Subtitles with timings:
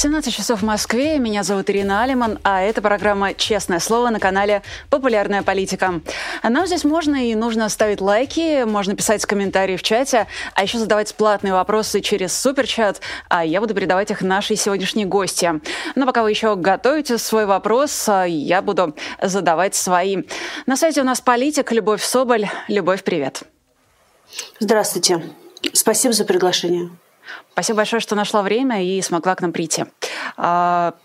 [0.00, 1.18] 17 часов в Москве.
[1.18, 6.00] Меня зовут Ирина Алиман, а это программа «Честное слово» на канале «Популярная политика».
[6.42, 11.14] Нам здесь можно и нужно ставить лайки, можно писать комментарии в чате, а еще задавать
[11.14, 15.60] платные вопросы через суперчат, а я буду передавать их нашей сегодняшней гости.
[15.96, 20.22] Но пока вы еще готовите свой вопрос, я буду задавать свои.
[20.64, 22.48] На сайте у нас политик Любовь Соболь.
[22.68, 23.42] Любовь, привет.
[24.60, 25.22] Здравствуйте.
[25.74, 26.88] Спасибо за приглашение.
[27.52, 29.84] Спасибо большое, что нашла время и смогла к нам прийти.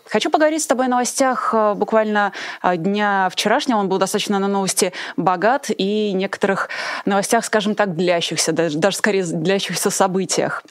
[0.05, 3.77] А, хочу поговорить с тобой о новостях а, буквально а, дня вчерашнего.
[3.77, 6.70] Он был достаточно на новости богат и некоторых
[7.05, 10.64] новостях, скажем так, длящихся, даже, даже скорее длящихся событиях.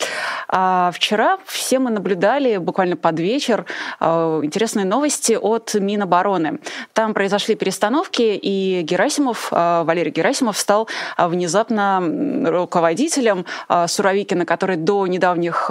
[0.48, 3.66] Вчера все мы наблюдали буквально под вечер
[4.00, 6.60] интересные новости от Минобороны.
[6.92, 10.88] Там произошли перестановки, и Герасимов, Валерий Герасимов стал
[11.18, 12.02] внезапно
[12.46, 13.46] руководителем
[13.86, 15.70] Суровикина, который до недавних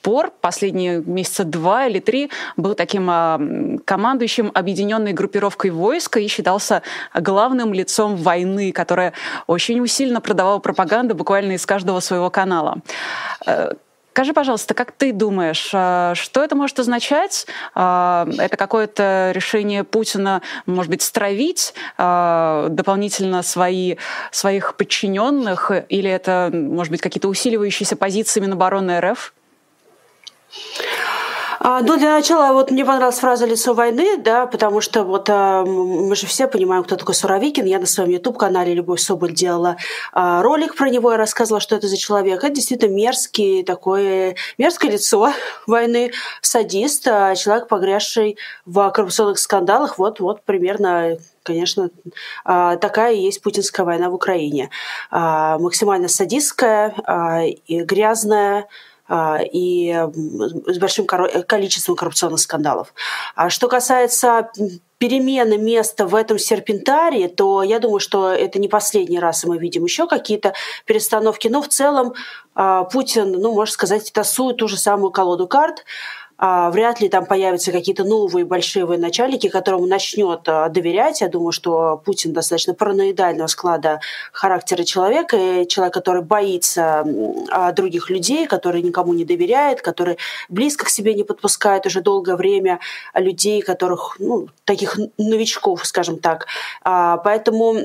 [0.00, 3.40] пор, последние месяца два или три, был таким а,
[3.84, 6.82] командующим объединенной группировкой войска и считался
[7.14, 9.12] главным лицом войны, которая
[9.46, 12.78] очень усиленно продавала пропаганду буквально из каждого своего канала.
[13.46, 13.72] Э,
[14.12, 17.46] скажи, пожалуйста, как ты думаешь, а, что это может означать?
[17.74, 23.96] А, это какое-то решение Путина, может быть, стравить дополнительно свои,
[24.30, 29.32] своих подчиненных, или это, может быть, какие-то усиливающиеся позиции Минобороны РФ?
[31.62, 35.62] А, ну, для начала, вот мне понравилась фраза «лицо войны», да, потому что вот а,
[35.62, 37.66] мы же все понимаем, кто такой Суровикин.
[37.66, 39.76] Я на своем YouTube-канале «Любовь Соболь» делала
[40.14, 42.42] а, ролик про него, я рассказывала, что это за человек.
[42.42, 45.34] Это действительно мерзкий такой, мерзкое лицо
[45.66, 49.98] войны, садист, а, человек, погрязший в коррупционных скандалах.
[49.98, 51.90] Вот, вот примерно конечно,
[52.44, 54.70] а, такая и есть путинская война в Украине.
[55.10, 56.94] А, максимально садистская,
[57.68, 58.66] грязная,
[59.10, 60.06] и
[60.66, 62.94] с большим количеством коррупционных скандалов.
[63.34, 64.50] А что касается
[65.00, 69.56] перемены места в этом серпентарии, то я думаю, что это не последний раз, и мы
[69.56, 70.52] видим еще какие-то
[70.84, 71.48] перестановки.
[71.48, 72.12] Но в целом
[72.54, 75.84] а, Путин, ну, можно сказать, тасует ту же самую колоду карт.
[76.42, 81.20] А, вряд ли там появятся какие-то новые большие военачальники, которым начнет а, доверять.
[81.20, 84.00] Я думаю, что Путин достаточно параноидального склада
[84.32, 87.04] характера человека, и человек, который боится
[87.50, 90.16] а, других людей, который никому не доверяет, который
[90.48, 92.80] близко к себе не подпускает уже долгое время
[93.12, 96.46] людей, которых, ну, таких новичков, скажем так.
[96.82, 97.76] Поэтому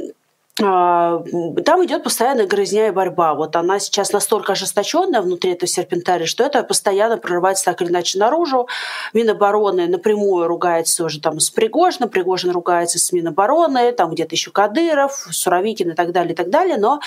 [0.58, 3.34] там идет постоянная грызня и борьба.
[3.34, 8.18] Вот она сейчас настолько ожесточенная внутри этого серпентария, что это постоянно прорывается так или иначе
[8.20, 8.70] наружу.
[9.14, 15.28] Минобороны напрямую ругается уже там с Пригожиным, Пригожин ругается с Минобороны, там где-то еще Кадыров,
[15.30, 16.78] Суровикин и так далее, и так далее.
[16.78, 17.02] Но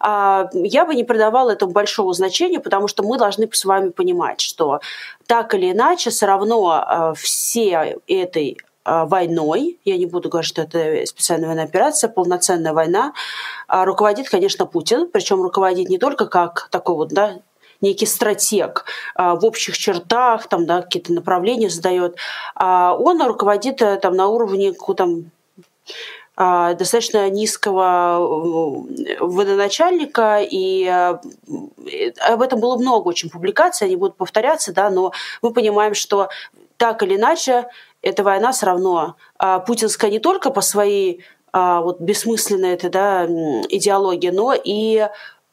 [0.00, 4.40] а, я бы не придавала этому большого значения, потому что мы должны с вами понимать,
[4.40, 4.80] что
[5.26, 10.62] так или иначе все равно а, все этой а, войной, я не буду говорить, что
[10.62, 13.12] это специальная военная операция, полноценная война,
[13.66, 17.40] а, руководит, конечно, Путин, причем руководит не только как такой вот, да,
[17.80, 22.16] некий стратег а, в общих чертах, там, да, какие-то направления задает,
[22.58, 25.30] он руководит э, там, на уровне там,
[26.36, 31.18] достаточно низкого э, водоначальника, и э,
[32.20, 36.28] об этом было много очень публикаций, они будут повторяться, да, но мы понимаем, что
[36.76, 37.68] так или иначе
[38.06, 43.24] эта война все равно а, путинская не только по своей а, вот бессмысленной этой да,
[43.24, 45.08] идеологии, но и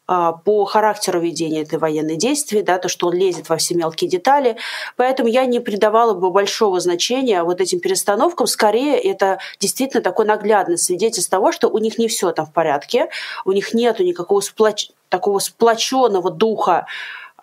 [0.06, 4.08] а, по характеру ведения этой военной действия, да, то, что он лезет во все мелкие
[4.08, 4.58] детали.
[4.98, 8.46] Поэтому я не придавала бы большого значения вот этим перестановкам.
[8.46, 13.10] Скорее, это действительно такое наглядное свидетельство того, что у них не все там в порядке,
[13.46, 14.90] у них нет никакого сплоч...
[15.10, 16.86] такого сплоченного духа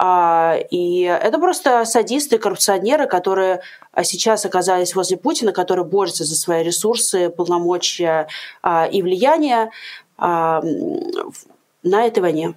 [0.02, 3.60] и это просто садисты, коррупционеры, которые
[4.02, 8.28] сейчас оказались возле Путина, которые борются за свои ресурсы, полномочия
[8.62, 9.70] а, и влияние
[10.16, 10.62] а,
[11.82, 12.54] на этой войне.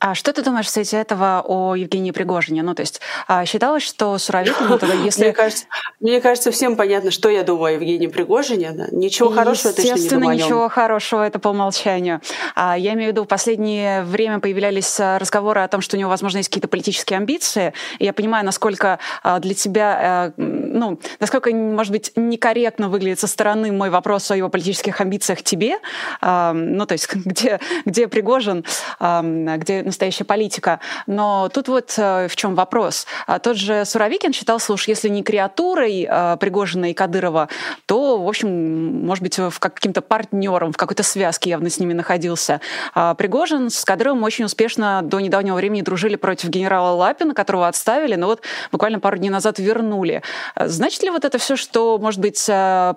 [0.00, 2.62] А что ты думаешь в свете этого о Евгении Пригожине?
[2.62, 5.24] Ну, то есть а, считалось, что Суровикин, если...
[5.24, 5.64] мне, кажется,
[5.98, 8.72] мне кажется, всем понятно, что я думаю о Евгении Пригожине.
[8.92, 12.20] Ничего хорошего точно не думаю ничего хорошего, это по умолчанию.
[12.54, 15.98] А, я имею в виду, в последнее время появлялись а, разговоры о том, что у
[15.98, 17.72] него, возможно, есть какие-то политические амбиции.
[17.98, 19.00] И я понимаю, насколько
[19.40, 25.00] для тебя, ну, насколько, может быть, некорректно выглядит со стороны мой вопрос о его политических
[25.00, 25.78] амбициях тебе.
[26.22, 28.64] Ну, то есть где, где Пригожин,
[29.00, 30.80] где настоящая политика.
[31.06, 33.06] Но тут вот в чем вопрос.
[33.42, 36.08] Тот же Суровикин считал, что уж если не креатурой
[36.38, 37.48] Пригожина и Кадырова,
[37.86, 42.60] то, в общем, может быть, в каким-то партнером, в какой-то связке явно с ними находился.
[42.94, 48.26] Пригожин с Кадыровым очень успешно до недавнего времени дружили против генерала Лапина, которого отставили, но
[48.26, 48.42] вот
[48.72, 50.22] буквально пару дней назад вернули.
[50.58, 52.48] Значит ли вот это все, что, может быть,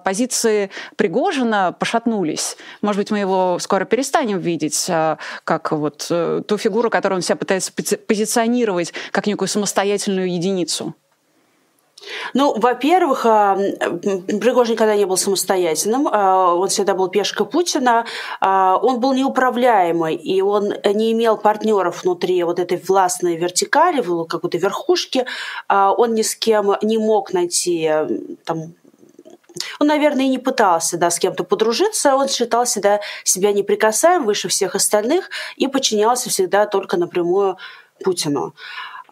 [0.04, 2.58] позиции Пригожина пошатнулись?
[2.82, 4.90] Может быть, мы его скоро перестанем видеть
[5.44, 10.96] как вот э, ту фигуру, которую он себя пытается позиционировать как некую самостоятельную единицу?
[12.34, 18.06] Ну, во-первых, а, Пригожин никогда не был самостоятельным, а, он всегда был пешкой Путина,
[18.40, 24.58] а, он был неуправляемый, и он не имел партнеров внутри вот этой властной вертикали, какой-то
[24.58, 25.26] верхушки,
[25.70, 27.90] он ни с кем не мог найти
[28.46, 28.74] там,
[29.80, 34.48] он, наверное, и не пытался да, с кем-то подружиться, он считал себя, себя неприкасаемым выше
[34.48, 37.58] всех остальных и подчинялся всегда только напрямую
[38.04, 38.54] Путину.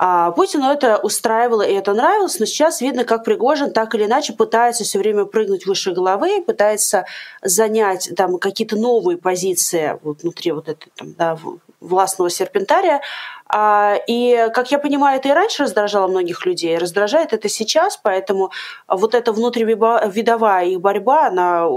[0.01, 4.31] А Путину это устраивало и это нравилось, но сейчас видно, как Пригожин так или иначе
[4.31, 7.05] пытается все время прыгнуть выше головы, пытается
[7.41, 11.37] занять там какие-то новые позиции вот внутри вот этого там, да,
[11.79, 13.01] властного серпентария.
[13.47, 18.51] А, и, как я понимаю, это и раньше раздражало многих людей, раздражает это сейчас, поэтому
[18.87, 21.67] вот эта внутривидовая их борьба, она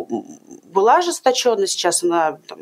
[0.65, 2.59] была ожесточена, сейчас она там,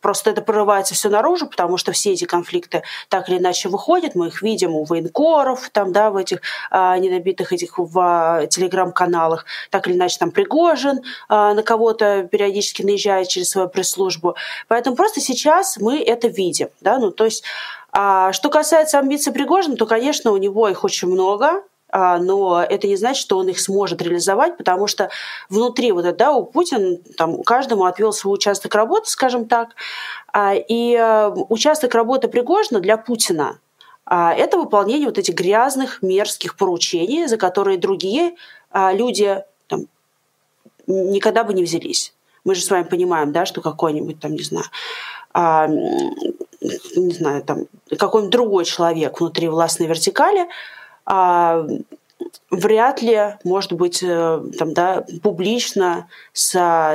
[0.00, 4.14] Просто это прорывается все наружу, потому что все эти конфликты так или иначе выходят.
[4.14, 6.40] Мы их видим у военкоров, там, да, в этих
[6.70, 9.44] а, недобитых этих в а, телеграм-каналах.
[9.70, 14.36] Так или иначе там Пригожин а, на кого-то периодически наезжает через свою пресс-службу.
[14.68, 16.68] Поэтому просто сейчас мы это видим.
[16.80, 16.98] Да?
[16.98, 17.44] Ну, то есть,
[17.92, 21.62] а, что касается амбиций Пригожина, то, конечно, у него их очень много.
[21.92, 25.10] А, но это не значит, что он их сможет реализовать, потому что
[25.50, 29.74] внутри вот это, да, у Путина там каждому отвел свой участок работы, скажем так,
[30.32, 33.58] а, и э, участок работы Пригожина для Путина
[34.06, 38.36] а, это выполнение вот этих грязных, мерзких поручений, за которые другие
[38.74, 39.82] люди там,
[40.86, 42.14] никогда бы не взялись.
[42.42, 44.64] Мы же с вами понимаем, да, что какой-нибудь там, не знаю,
[46.96, 47.66] не знаю, там,
[47.98, 50.48] какой-нибудь другой человек внутри властной вертикали–
[52.50, 56.52] вряд ли, может быть, э, там, да, публично с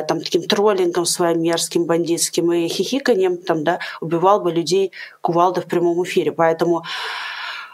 [0.07, 5.65] там, таким троллингом своим мерзким, бандитским и хихиканием там, да, убивал бы людей кувалда в
[5.65, 6.31] прямом эфире.
[6.31, 6.83] Поэтому а,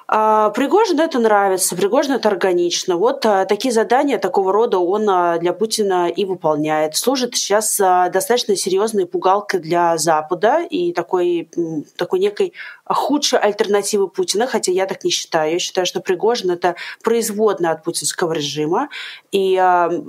[0.07, 2.97] Пригожин это нравится, Пригожин это органично.
[2.97, 6.95] Вот а, такие задания такого рода он а, для Путина и выполняет.
[6.95, 11.49] Служит сейчас достаточно серьезной пугалкой для Запада и такой,
[11.95, 12.53] такой некой
[12.85, 15.53] худшей альтернативы Путина, хотя я так не считаю.
[15.53, 18.89] Я считаю, что Пригожин это производная от путинского режима,
[19.31, 19.55] и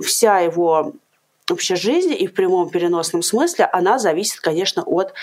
[0.03, 0.93] вся его
[1.47, 5.13] вообще жизнь и в прямом переносном смысле, она зависит, конечно, от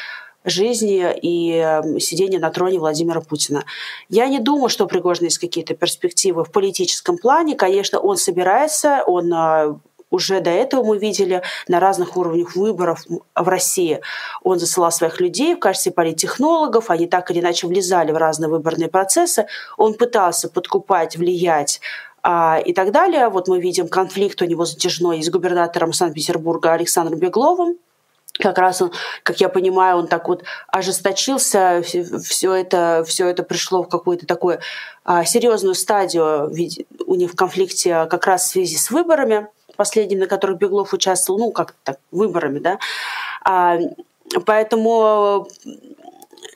[0.45, 3.65] жизни и эм, сидения на троне Владимира Путина.
[4.09, 7.55] Я не думаю, что у Пригожина есть какие-то перспективы в политическом плане.
[7.55, 9.75] Конечно, он собирается, он э,
[10.13, 14.01] уже до этого мы видели на разных уровнях выборов в России.
[14.43, 18.89] Он засылал своих людей в качестве политтехнологов, они так или иначе влезали в разные выборные
[18.89, 19.47] процессы.
[19.79, 21.81] Он пытался подкупать, влиять
[22.23, 23.29] а, и так далее.
[23.29, 27.79] Вот мы видим конфликт у него затяжной с губернатором Санкт-Петербурга Александром Бегловым,
[28.39, 28.93] как раз он,
[29.23, 34.61] как я понимаю, он так вот ожесточился, все это, все это пришло в какую-то такую
[35.05, 36.51] а, серьезную стадию
[37.07, 41.41] у них в конфликте как раз в связи с выборами последними, на которых Беглов участвовал,
[41.41, 42.79] ну, как так, выборами, да.
[43.45, 43.79] А,
[44.47, 45.49] поэтому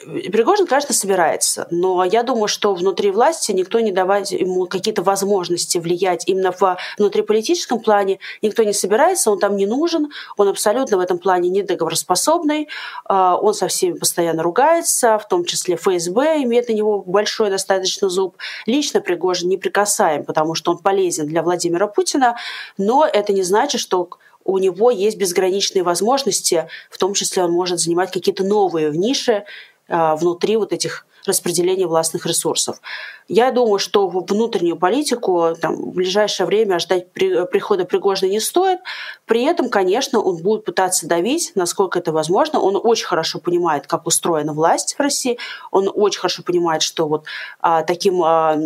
[0.07, 5.79] Пригожин, конечно, собирается, но я думаю, что внутри власти никто не давать ему какие-то возможности
[5.79, 11.01] влиять именно в внутриполитическом плане, никто не собирается, он там не нужен, он абсолютно в
[11.01, 12.69] этом плане недоговороспособный,
[13.05, 18.09] а, он со всеми постоянно ругается, в том числе ФСБ имеет на него большой достаточно
[18.09, 18.37] зуб.
[18.67, 22.37] Лично Пригожин не прикасаем, потому что он полезен для Владимира Путина,
[22.79, 24.11] но это не значит, что
[24.45, 29.45] у него есть безграничные возможности, в том числе он может занимать какие-то новые ниши,
[29.89, 32.81] внутри вот этих распределения властных ресурсов.
[33.29, 38.79] Я думаю, что внутреннюю политику там, в ближайшее время ждать при, прихода Пригожина не стоит.
[39.25, 42.61] При этом, конечно, он будет пытаться давить, насколько это возможно.
[42.61, 45.39] Он очень хорошо понимает, как устроена власть в России.
[45.71, 47.25] Он очень хорошо понимает, что вот
[47.61, 48.57] а, таким а,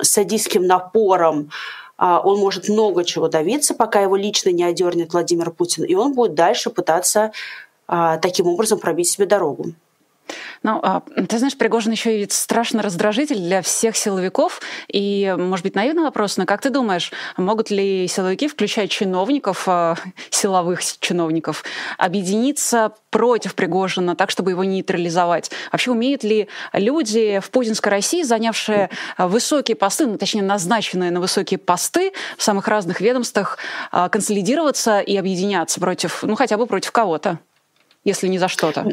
[0.00, 1.50] садистским напором
[1.98, 5.84] а, он может много чего давиться, пока его лично не одернет Владимир Путин.
[5.84, 7.32] И он будет дальше пытаться
[7.86, 9.74] а, таким образом пробить себе дорогу.
[10.62, 14.60] Ну, а, ты знаешь, Пригожин еще и страшно раздражитель для всех силовиков.
[14.88, 19.96] И, может быть, наивный вопрос, но как ты думаешь, могут ли силовики, включая чиновников, а,
[20.30, 21.64] силовых чиновников,
[21.98, 25.50] объединиться против Пригожина так, чтобы его нейтрализовать?
[25.72, 31.58] Вообще, умеют ли люди в путинской России, занявшие высокие посты, ну, точнее, назначенные на высокие
[31.58, 33.58] посты в самых разных ведомствах,
[33.90, 37.38] консолидироваться и объединяться против, ну, хотя бы против кого-то?
[38.06, 38.86] Если не за что-то?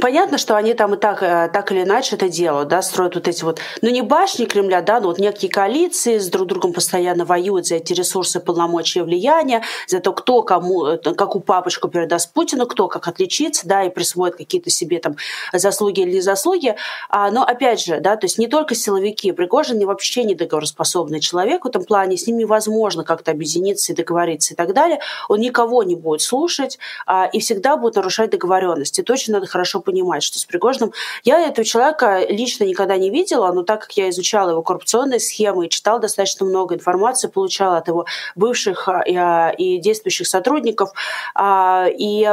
[0.00, 3.26] Понятно, что они там и так, э, так или иначе это делают, да, строят вот
[3.26, 7.24] эти вот, ну не башни Кремля, да, но вот некие коалиции с друг другом постоянно
[7.24, 12.66] воюют за эти ресурсы полномочия влияния, за то, кто кому, э, какую папочку передаст Путину,
[12.66, 15.16] кто как отличится, да, и присвоит какие-то себе там
[15.52, 16.76] заслуги или не заслуги.
[17.08, 21.20] А, но опять же, да, то есть не только силовики, Пригожин не вообще не договороспособный
[21.20, 25.00] человек в этом плане, с ним невозможно как-то объединиться и договориться и так далее.
[25.28, 29.02] Он никого не будет слушать а, и всегда будет нарушать договоренности.
[29.02, 30.92] Точно надо хорошо понимать, что с Пригожиным...
[31.24, 35.66] Я этого человека лично никогда не видела, но так как я изучала его коррупционные схемы
[35.66, 40.90] и читала достаточно много информации, получала от его бывших а, и действующих сотрудников,
[41.34, 42.24] а, и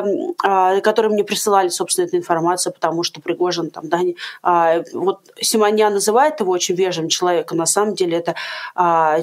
[0.44, 6.39] а, которые мне присылали, собственно, эту информацию, потому что Пригожин там, да, вот Симонян называет
[6.39, 8.36] его очень вежливым человеком, на самом деле это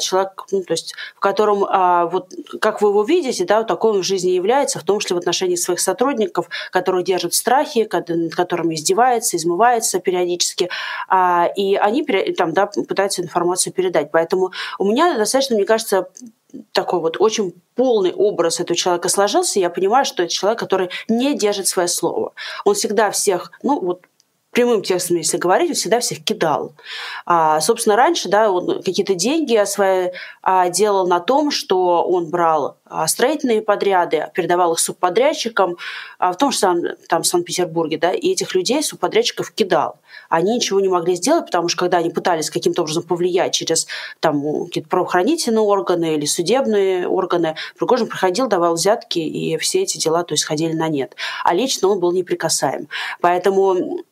[0.01, 1.61] человек, ну, то есть, в котором,
[2.11, 5.17] вот, как вы его видите, да, вот такой он в жизни является, в том числе
[5.17, 10.71] в отношении своих сотрудников, которых держат в страхе, над которыми издевается, измывается периодически,
[11.09, 12.05] а, и они
[12.37, 14.11] там, да, пытаются информацию передать.
[14.11, 16.09] Поэтому у меня достаточно, мне кажется,
[16.73, 21.37] такой вот очень полный образ этого человека сложился, я понимаю, что это человек, который не
[21.37, 22.33] держит свое слово.
[22.65, 24.03] Он всегда всех, ну вот
[24.55, 26.73] прямым текстом, если говорить, он всегда всех кидал.
[27.27, 30.11] А, собственно, раньше да, он какие-то деньги свои
[30.43, 35.77] а, делал на том, что он брал а, строительные подряды, передавал их субподрядчикам,
[36.19, 39.99] а, в том же самом там, Санкт-Петербурге, да, и этих людей, субподрядчиков, кидал.
[40.29, 43.87] Они ничего не могли сделать, потому что когда они пытались каким-то образом повлиять через
[44.21, 50.23] там, какие-то правоохранительные органы или судебные органы, Пригожин приходил, давал взятки, и все эти дела
[50.23, 51.17] то есть, ходили на нет.
[51.43, 52.89] А лично он был неприкасаем.
[53.21, 54.05] Поэтому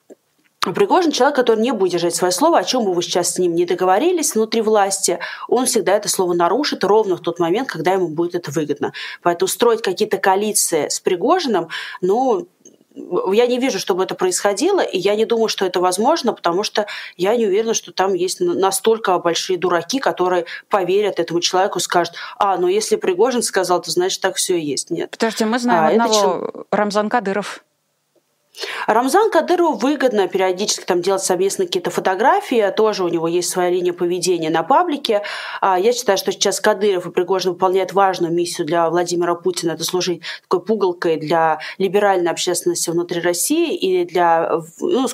[0.62, 3.54] Пригожин человек, который не будет держать свое слово, о чем бы вы сейчас с ним
[3.54, 8.06] не договорились внутри власти, он всегда это слово нарушит ровно в тот момент, когда ему
[8.06, 8.92] будет это выгодно.
[9.22, 11.68] Поэтому строить какие-то коалиции с Пригожиным,
[12.00, 12.46] ну,
[12.94, 16.86] я не вижу, чтобы это происходило, и я не думаю, что это возможно, потому что
[17.16, 22.56] я не уверена, что там есть настолько большие дураки, которые поверят этому человеку, скажут, а,
[22.56, 24.90] ну если Пригожин сказал, то значит так все и есть.
[24.90, 25.10] Нет.
[25.10, 26.66] Подождите, мы знаем а, одного чел...
[26.70, 27.64] Рамзан Кадыров.
[28.86, 33.92] Рамзан Кадырову выгодно периодически там делать совместно какие-то фотографии, тоже у него есть своя линия
[33.92, 35.22] поведения на паблике.
[35.60, 39.84] А, я считаю, что сейчас Кадыров и Пригожин выполняют важную миссию для Владимира Путина, это
[39.84, 45.08] служить такой пугалкой для либеральной общественности внутри России и для, ну,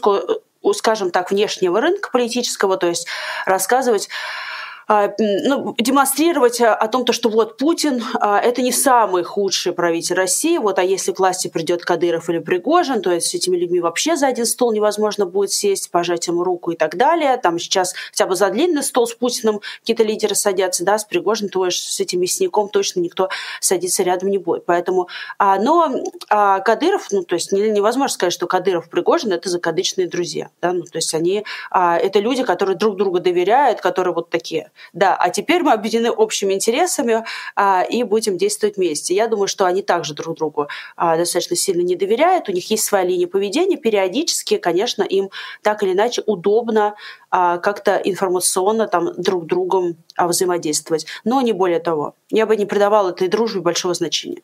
[0.74, 3.06] скажем так, внешнего рынка политического, то есть
[3.46, 4.08] рассказывать
[4.88, 10.16] ну, демонстрировать а, о том, то, что вот Путин а,– это не самый худший правитель
[10.16, 13.80] России, вот, а если к власти придет Кадыров или Пригожин, то есть с этими людьми
[13.80, 17.36] вообще за один стол невозможно будет сесть, пожать ему руку и так далее.
[17.36, 21.50] Там сейчас хотя бы за длинный стол с Путиным какие-то лидеры садятся, да, с Пригожиным,
[21.50, 23.28] то есть с этим мясником точно никто
[23.60, 24.64] садиться рядом не будет.
[24.64, 30.48] Поэтому, но Кадыров, ну, то есть невозможно сказать, что Кадыров и Пригожин– это закадычные друзья,
[30.62, 35.16] да, ну, то есть они, это люди, которые друг другу доверяют, которые вот такие да,
[35.16, 37.24] а теперь мы объединены общими интересами
[37.56, 39.14] а, и будем действовать вместе.
[39.14, 42.84] Я думаю, что они также друг другу а, достаточно сильно не доверяют, у них есть
[42.84, 45.30] своя линия поведения, периодически, конечно, им
[45.62, 46.94] так или иначе удобно
[47.30, 52.14] а, как-то информационно там друг другом а, взаимодействовать, но не более того.
[52.30, 54.42] Я бы не придавала этой дружбе большого значения.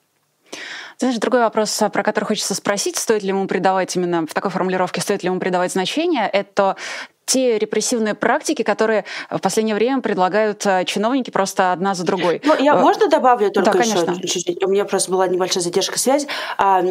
[0.98, 5.00] Знаешь, другой вопрос, про который хочется спросить, стоит ли ему придавать именно в такой формулировке,
[5.00, 6.76] стоит ли ему придавать значение, это
[7.24, 12.40] те репрессивные практики, которые в последнее время предлагают э, чиновники просто одна за другой.
[12.44, 14.64] Ну, я э, можно добавлю только да, еще чуть-чуть?
[14.64, 16.26] У меня просто была небольшая задержка связи.
[16.58, 16.82] А,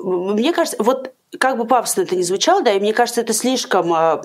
[0.00, 3.92] мне кажется, вот как бы пафосно это не звучало, да, и мне кажется, это слишком
[3.92, 4.22] э,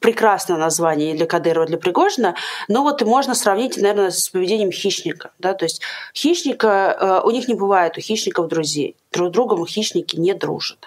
[0.00, 2.36] прекрасное название для Кадырова, для Пригожина,
[2.68, 5.82] но вот можно сравнить, наверное, с поведением хищника, да, то есть
[6.14, 10.78] хищника, э, у них не бывает у хищников друзей, друг другом хищники не дружат.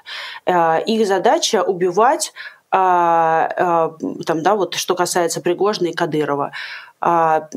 [0.45, 2.33] Э, их задача убивать
[2.69, 6.51] там, да, вот что касается Пригожина и Кадырова,
[6.99, 7.49] а,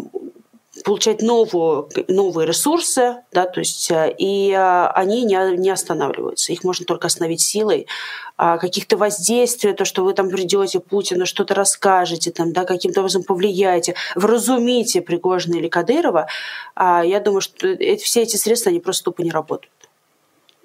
[0.85, 6.53] получать новую, новые ресурсы, да, то есть э, и они не, не останавливаются.
[6.53, 7.87] Их можно только остановить силой.
[8.37, 13.95] каких-то воздействий, то, что вы там придете Путину, что-то расскажете, там, да, каким-то образом повлияете,
[14.15, 16.29] вразумите Пригожина или Кадырова,
[16.77, 19.71] я думаю, что все эти средства, они просто тупо не работают.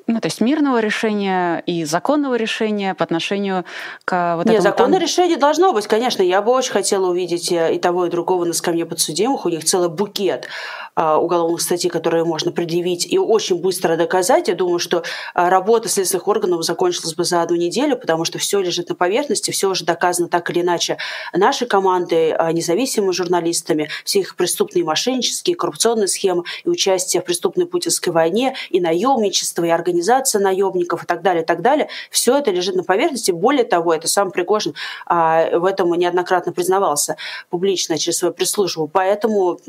[0.08, 3.66] Ну, то есть мирного решения и законного решения по отношению
[4.06, 4.72] к вот Нет, этому...
[4.72, 5.02] законное там...
[5.02, 6.22] решение должно быть, конечно.
[6.22, 9.46] Я бы очень хотела увидеть э, и того, и другого на скамье подсудимых.
[9.46, 10.48] У них целый букет
[10.96, 14.48] а, уголовных статей, которые можно предъявить и очень быстро доказать.
[14.48, 18.90] Я думаю, что работа следственных органов закончилась бы за одну неделю, потому что все лежит
[18.90, 20.98] на поверхности, все уже доказано так или иначе
[21.34, 28.14] нашей командой, независимыми журналистами, все их преступные мошеннические, коррупционные схемы и участие в преступной путинской
[28.14, 31.88] войне, и наемничество, и организация организация наемников и так далее, и так далее.
[32.12, 33.32] Все это лежит на поверхности.
[33.32, 34.74] Более того, это сам Пригожин
[35.06, 37.16] а, в этом неоднократно признавался
[37.50, 38.88] публично через свою пресс-службу.
[38.92, 39.60] Поэтому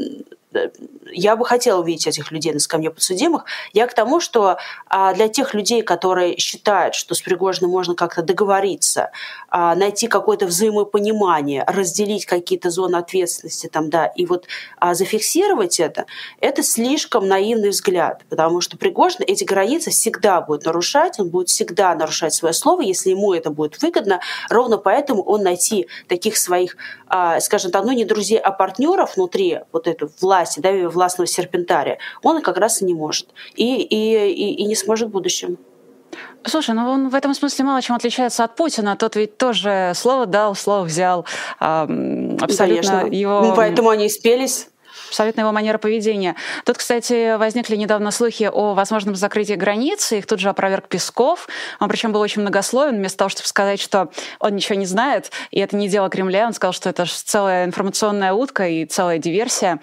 [1.12, 3.44] я бы хотела увидеть этих людей на скамье подсудимых.
[3.72, 4.58] Я к тому, что
[4.88, 9.10] а, для тех людей, которые считают, что с Пригожиным можно как-то договориться,
[9.48, 14.46] а, найти какое-то взаимопонимание, разделить какие-то зоны ответственности там, да, и вот
[14.78, 16.06] а, зафиксировать это,
[16.40, 21.94] это слишком наивный взгляд, потому что Пригожин эти границы всегда будет нарушать, он будет всегда
[21.94, 24.20] нарушать свое слово, если ему это будет выгодно.
[24.50, 26.76] Ровно поэтому он найти таких своих,
[27.40, 31.98] скажем так, ну не друзей, а партнеров внутри вот этой власти, власти, да, властного серпентария,
[32.22, 33.28] он как раз и не может.
[33.54, 35.58] И, и, и, и не сможет в будущем.
[36.44, 38.96] Слушай, ну он в этом смысле мало чем отличается от Путина.
[38.96, 41.26] Тот ведь тоже слово дал, слово взял.
[41.58, 43.06] Абсолютно Конечно.
[43.10, 43.42] его...
[43.42, 44.68] Ну, поэтому они и спелись
[45.08, 46.36] абсолютно его манера поведения.
[46.64, 51.48] Тут, кстати, возникли недавно слухи о возможном закрытии границы, их тут же опроверг Песков.
[51.80, 54.10] Он причем был очень многословен, вместо того, чтобы сказать, что
[54.40, 58.32] он ничего не знает, и это не дело Кремля, он сказал, что это целая информационная
[58.32, 59.80] утка и целая диверсия.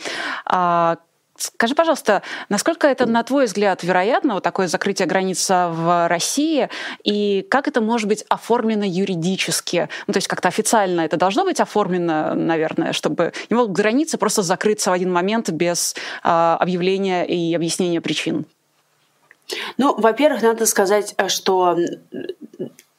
[1.44, 6.70] А Скажи, пожалуйста, насколько это, на твой взгляд, вероятно, вот такое закрытие границы в России,
[7.04, 9.90] и как это может быть оформлено юридически?
[10.08, 14.42] Ну, то есть как-то официально это должно быть оформлено, наверное, чтобы не могут границы просто
[14.42, 18.46] закрыться в один момент без э, объявления и объяснения причин?
[19.78, 21.78] Ну, во-первых, надо сказать, что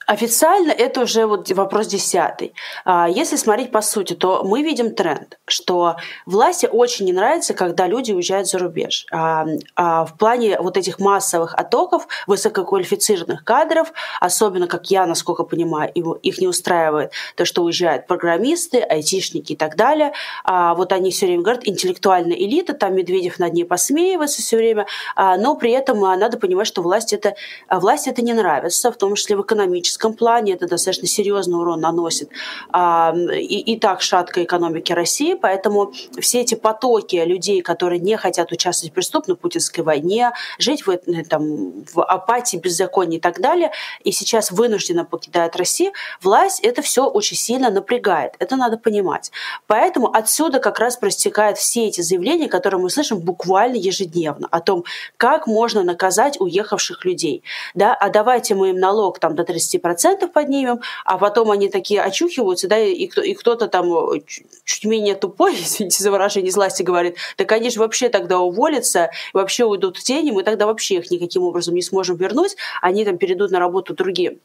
[0.07, 2.53] Официально это уже вот вопрос десятый.
[2.85, 5.97] А, если смотреть по сути, то мы видим тренд, что
[6.27, 9.07] власти очень не нравится, когда люди уезжают за рубеж.
[9.11, 9.47] А,
[9.77, 16.39] а в плане вот этих массовых оттоков высококвалифицированных кадров, особенно, как я, насколько понимаю, их
[16.39, 20.13] не устраивает то, что уезжают программисты, айтишники и так далее.
[20.47, 25.55] Вот они все время говорят, интеллектуальная элита, там Медведев над ней посмеивается все время, но
[25.57, 27.35] при этом надо понимать, что власть это,
[27.71, 31.81] власть это не нравится, в том числе в экономическом экономическом плане это достаточно серьезный урон
[31.81, 32.31] наносит
[32.71, 38.53] а, и, и так шаткой экономики России, поэтому все эти потоки людей, которые не хотят
[38.53, 40.97] участвовать в преступной путинской войне, жить в,
[41.29, 43.71] там, в апатии, беззаконии и так далее,
[44.05, 48.35] и сейчас вынужденно покидают Россию, власть это все очень сильно напрягает.
[48.39, 49.31] Это надо понимать.
[49.67, 54.85] Поэтому отсюда как раз простекают все эти заявления, которые мы слышим буквально ежедневно о том,
[55.17, 57.43] как можно наказать уехавших людей.
[57.75, 57.95] Да?
[57.95, 62.69] А давайте мы им налог там, до 30 10% поднимем, а потом они такие очухиваются,
[62.69, 64.21] да, и, кто, и кто-то там э,
[64.65, 69.11] чуть менее тупой, извините за выражение, из власти говорит, так они же вообще тогда уволятся,
[69.33, 73.19] вообще уйдут в тени, мы тогда вообще их никаким образом не сможем вернуть, они там
[73.19, 74.39] перейдут на работу другие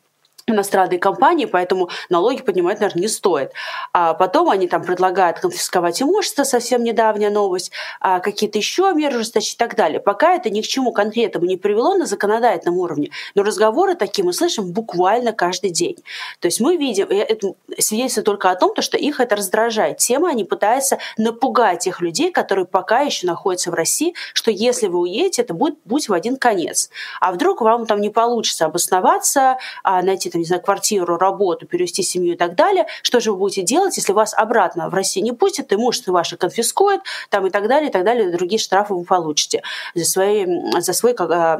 [0.49, 3.51] иностранные компании, поэтому налоги поднимать, наверное, не стоит.
[3.93, 9.55] А потом они там предлагают конфисковать имущество, совсем недавняя новость, а какие-то еще меры ужесточить
[9.55, 9.99] и так далее.
[9.99, 14.33] Пока это ни к чему конкретному не привело на законодательном уровне, но разговоры такие мы
[14.33, 15.97] слышим буквально каждый день.
[16.39, 19.97] То есть мы видим, это свидетельствует только о том, что их это раздражает.
[19.97, 24.99] Тема они пытаются напугать тех людей, которые пока еще находятся в России, что если вы
[24.99, 26.89] уедете, это будет путь в один конец.
[27.19, 32.03] А вдруг вам там не получится обосноваться, а найти там не знаю, квартиру, работу, перевести
[32.03, 35.31] семью и так далее, что же вы будете делать, если вас обратно в Россию не
[35.31, 39.61] пустят, имущество ваше конфискуют, там и так далее, и так далее, другие штрафы вы получите
[39.95, 40.45] за, свои,
[40.79, 41.59] за свой как, а,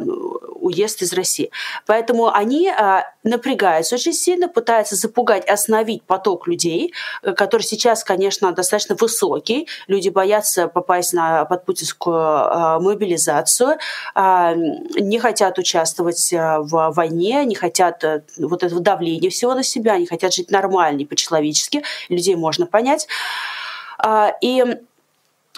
[0.56, 1.52] уезд из России.
[1.86, 8.52] Поэтому они а, напрягаются очень сильно, пытаются запугать, остановить поток людей, э, который сейчас, конечно,
[8.52, 9.68] достаточно высокий.
[9.88, 13.78] Люди боятся попасть на подпутинскую а, мобилизацию,
[14.16, 20.06] не хотят участвовать в войне, не хотят а, вот этого давления всего на себя, они
[20.06, 23.08] хотят жить нормально и по-человечески, людей можно понять.
[23.98, 24.64] А, и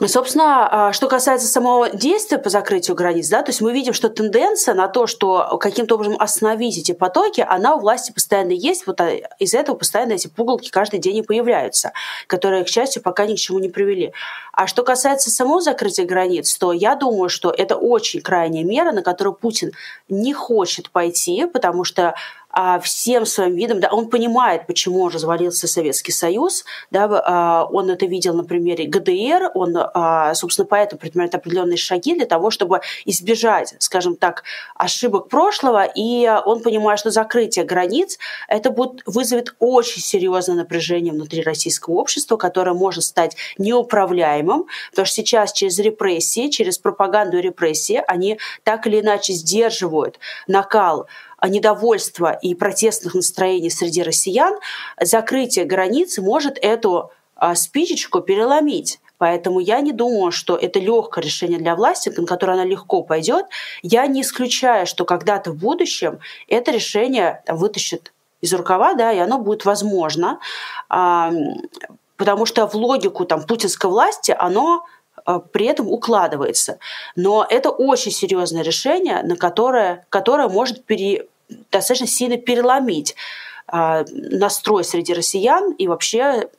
[0.08, 4.10] Собственно, а, что касается самого действия по закрытию границ, да, то есть мы видим, что
[4.10, 8.88] тенденция на то, что каким-то образом остановить эти потоки, она у власти постоянно есть.
[8.88, 11.92] Вот а, из этого постоянно эти пугалки каждый день и появляются,
[12.28, 14.14] которые, к счастью, пока ни к чему не привели.
[14.54, 19.04] А что касается самого закрытия границ, то я думаю, что это очень крайняя мера, на
[19.04, 19.72] которую Путин
[20.10, 22.16] не хочет пойти, потому что
[22.82, 28.34] всем своим видом, да, он понимает, почему развалился Советский Союз, да, а, он это видел
[28.34, 34.16] на примере ГДР, он, а, собственно, поэтому предпринимает определенные шаги для того, чтобы избежать, скажем
[34.16, 34.44] так,
[34.76, 41.42] ошибок прошлого, и он понимает, что закрытие границ это будет, вызовет очень серьезное напряжение внутри
[41.44, 48.04] российского общества, которое может стать неуправляемым, потому что сейчас через репрессии, через пропаганду и репрессии
[48.08, 51.08] они так или иначе сдерживают накал
[51.48, 54.60] недовольства и протестных настроений среди россиян,
[55.00, 59.00] закрытие границ может эту а, спичечку переломить.
[59.18, 63.46] Поэтому я не думаю, что это легкое решение для власти, на которое она легко пойдет.
[63.84, 69.38] Я не исключаю, что когда-то в будущем это решение вытащит из рукава, да, и оно
[69.38, 70.40] будет возможно,
[70.90, 74.86] потому что в логику там, путинской власти оно
[75.26, 76.80] а, при этом укладывается.
[77.16, 81.28] Но это очень серьезное решение, на которое, которое может пере,
[81.72, 83.16] достаточно сильно переломить
[83.68, 86.50] а, настрой среди россиян и вообще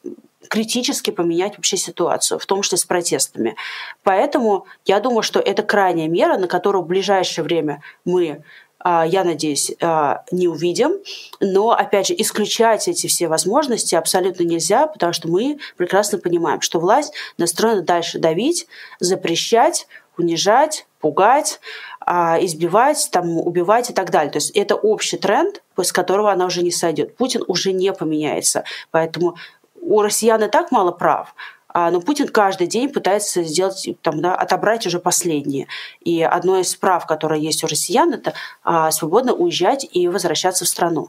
[0.48, 3.56] критически поменять вообще ситуацию, в том числе с протестами.
[4.02, 8.42] Поэтому я думаю, что это крайняя мера, на которую в ближайшее время мы
[8.84, 10.92] а, я надеюсь, а, не увидим.
[11.40, 16.80] Но, опять же, исключать эти все возможности абсолютно нельзя, потому что мы прекрасно понимаем, что
[16.80, 18.66] власть настроена дальше давить,
[18.98, 19.86] запрещать,
[20.18, 21.60] унижать, пугать,
[22.06, 24.32] избивать, там, убивать и так далее.
[24.32, 27.16] То есть это общий тренд, с которого она уже не сойдет.
[27.16, 28.64] Путин уже не поменяется.
[28.90, 29.36] Поэтому
[29.80, 31.34] у россиян и так мало прав,
[31.74, 35.66] а, но Путин каждый день пытается сделать, там, да, отобрать уже последние.
[36.00, 40.68] И одно из прав, которое есть у россиян, это а, свободно уезжать и возвращаться в
[40.68, 41.08] страну.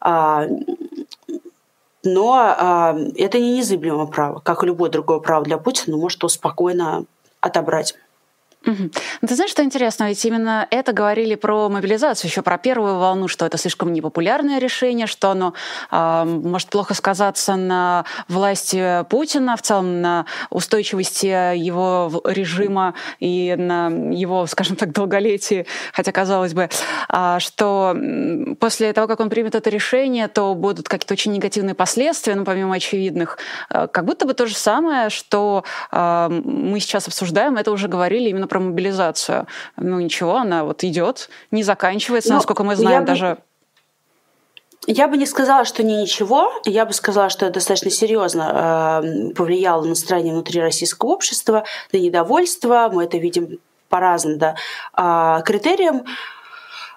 [0.00, 0.46] А,
[2.02, 6.28] но а, это не незыблемое право, как и любое другое право для Путина, может его
[6.28, 7.04] спокойно
[7.40, 7.94] отобрать.
[8.66, 8.90] Угу.
[9.26, 10.08] Ты знаешь, что интересно?
[10.08, 15.06] Ведь именно это говорили про мобилизацию, еще про первую волну, что это слишком непопулярное решение,
[15.06, 15.54] что оно
[15.90, 23.88] э, может плохо сказаться на власти Путина, в целом на устойчивости его режима и на
[23.88, 26.68] его, скажем так, долголетии, хотя казалось бы,
[27.08, 27.96] э, что
[28.60, 32.74] после того, как он примет это решение, то будут какие-то очень негативные последствия, ну, помимо
[32.74, 33.38] очевидных.
[33.70, 38.28] Э, как будто бы то же самое, что э, мы сейчас обсуждаем, это уже говорили
[38.28, 39.46] именно про мобилизацию.
[39.78, 43.38] Ну ничего, она вот идет, не заканчивается, Но ну, насколько мы знаем, даже
[44.86, 46.52] я бы не сказала, что не ничего.
[46.64, 51.98] Я бы сказала, что это достаточно серьезно э, повлияло на настроение внутри российского общества, на
[51.98, 52.90] недовольство.
[52.92, 54.56] Мы это видим по разным да,
[54.96, 56.06] э, критериям.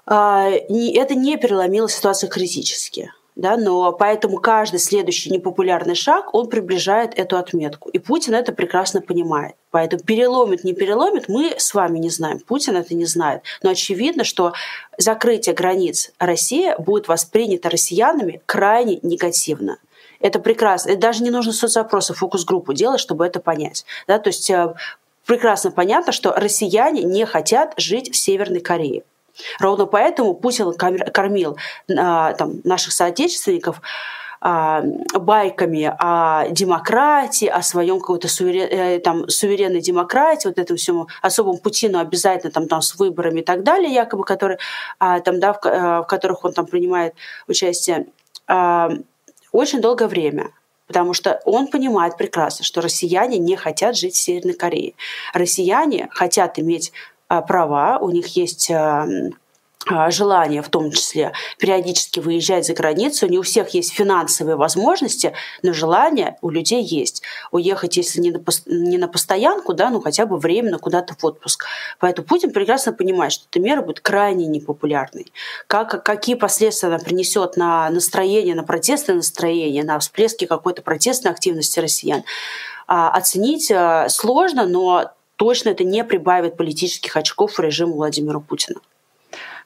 [0.07, 7.17] Э, это не переломило ситуацию критически да, но поэтому каждый следующий непопулярный шаг, он приближает
[7.17, 7.89] эту отметку.
[7.89, 9.55] И Путин это прекрасно понимает.
[9.71, 12.39] Поэтому переломит, не переломит, мы с вами не знаем.
[12.39, 13.41] Путин это не знает.
[13.63, 14.53] Но очевидно, что
[14.99, 19.79] закрытие границ России будет воспринято россиянами крайне негативно.
[20.19, 20.91] Это прекрасно.
[20.91, 23.83] Это даже не нужно соцопросы, фокус-группу делать, чтобы это понять.
[24.07, 24.19] Да?
[24.19, 24.75] То есть э,
[25.25, 29.03] прекрасно понятно, что россияне не хотят жить в Северной Корее.
[29.59, 31.57] Ровно поэтому Путин кормил
[31.97, 33.81] а, там, наших соотечественников
[34.41, 34.81] а,
[35.13, 41.57] байками о демократии, о своем какой-то суверен, э, там, суверенной демократии, вот этому всему особому
[41.59, 44.59] Путину обязательно там, там с выборами и так далее, якобы, которые,
[44.99, 47.13] а, там, да, в, э, в которых он там принимает
[47.47, 48.07] участие,
[49.53, 50.51] очень долгое время
[50.87, 54.93] потому что он понимает прекрасно, что россияне не хотят жить в Северной Корее.
[55.33, 59.07] Россияне хотят иметь а, права, у них есть а,
[59.85, 63.27] а, желание в том числе периодически выезжать за границу.
[63.27, 67.21] Не у всех есть финансовые возможности, но желание у людей есть.
[67.51, 71.65] Уехать, если не на, не на постоянку, да, ну хотя бы временно куда-то в отпуск.
[71.99, 75.33] Поэтому Путин прекрасно понимает, что эта мера будет крайне непопулярной.
[75.67, 81.79] Как, какие последствия она принесет на настроение, на протестное настроение, на всплески какой-то протестной активности
[81.79, 82.23] россиян,
[82.87, 83.71] оценить
[84.09, 85.11] сложно, но
[85.43, 88.79] точно это не прибавит политических очков режиму Владимира Путина.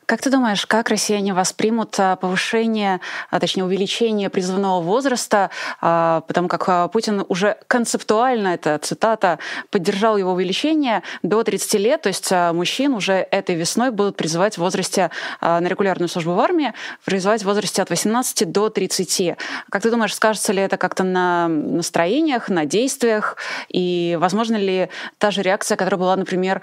[0.08, 5.50] Как ты думаешь, как россияне воспримут а, повышение, а, точнее увеличение призывного возраста,
[5.82, 9.38] а, потому как Путин уже концептуально, это цитата,
[9.70, 14.60] поддержал его увеличение до 30 лет, то есть мужчин уже этой весной будут призывать в
[14.60, 19.36] возрасте на регулярную службу в армии, призывать в возрасте от 18 до 30.
[19.70, 23.36] Как ты думаешь, скажется ли это как-то на настроениях, на действиях,
[23.68, 26.62] и возможно ли та же реакция, которая была, например,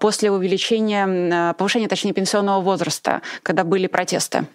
[0.00, 2.85] после увеличения, повышения, точнее, пенсионного возраста?
[2.86, 4.46] Возраста, когда были протесты?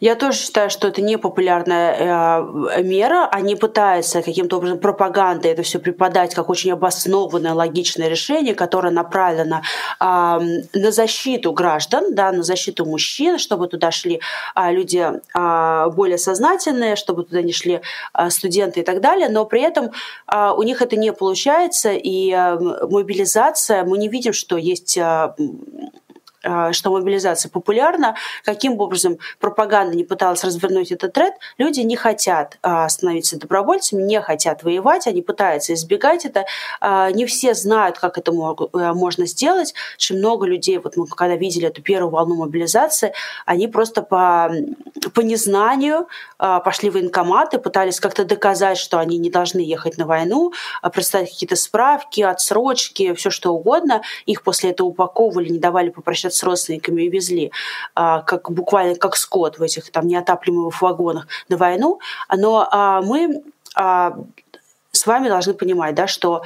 [0.00, 3.28] Я тоже считаю, что это непопулярная э, мера.
[3.30, 9.62] Они пытаются каким-то образом пропагандой это все преподать как очень обоснованное, логичное решение, которое направлено
[10.00, 14.20] э, на защиту граждан, да, на защиту мужчин, чтобы туда шли
[14.56, 17.80] э, люди э, более сознательные, чтобы туда не шли
[18.14, 19.28] э, студенты и так далее.
[19.28, 19.90] Но при этом
[20.32, 25.34] э, у них это не получается, и э, мобилизация, мы не видим, что есть э,
[26.42, 32.58] что мобилизация популярна, каким бы образом пропаганда не пыталась развернуть этот тренд, люди не хотят
[32.62, 36.46] а, становиться добровольцами, не хотят воевать, они пытаются избегать это.
[36.80, 39.74] А, не все знают, как это э, можно сделать.
[39.96, 43.12] Очень много людей, вот мы когда видели эту первую волну мобилизации,
[43.46, 44.50] они просто по,
[45.14, 50.52] по незнанию пошли в военкоматы, пытались как-то доказать, что они не должны ехать на войну,
[50.92, 54.02] представить какие-то справки, отсрочки, все что угодно.
[54.26, 57.52] Их после этого упаковывали, не давали попрощаться с родственниками и везли,
[57.94, 62.00] а, как буквально как скот в этих там неотапливаемых вагонах на войну.
[62.34, 63.42] Но а, мы
[63.74, 64.16] а,
[64.92, 66.42] с вами должны понимать, да, что,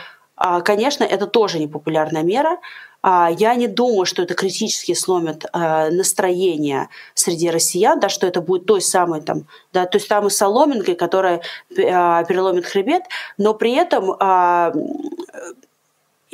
[0.64, 2.58] конечно, это тоже непопулярная мера.
[3.02, 8.80] Я не думаю, что это критически сломит настроение среди россиян, да, что это будет той
[8.80, 11.40] самой, там, да, той самой соломинкой, которая
[11.74, 13.04] переломит хребет,
[13.38, 14.14] но при этом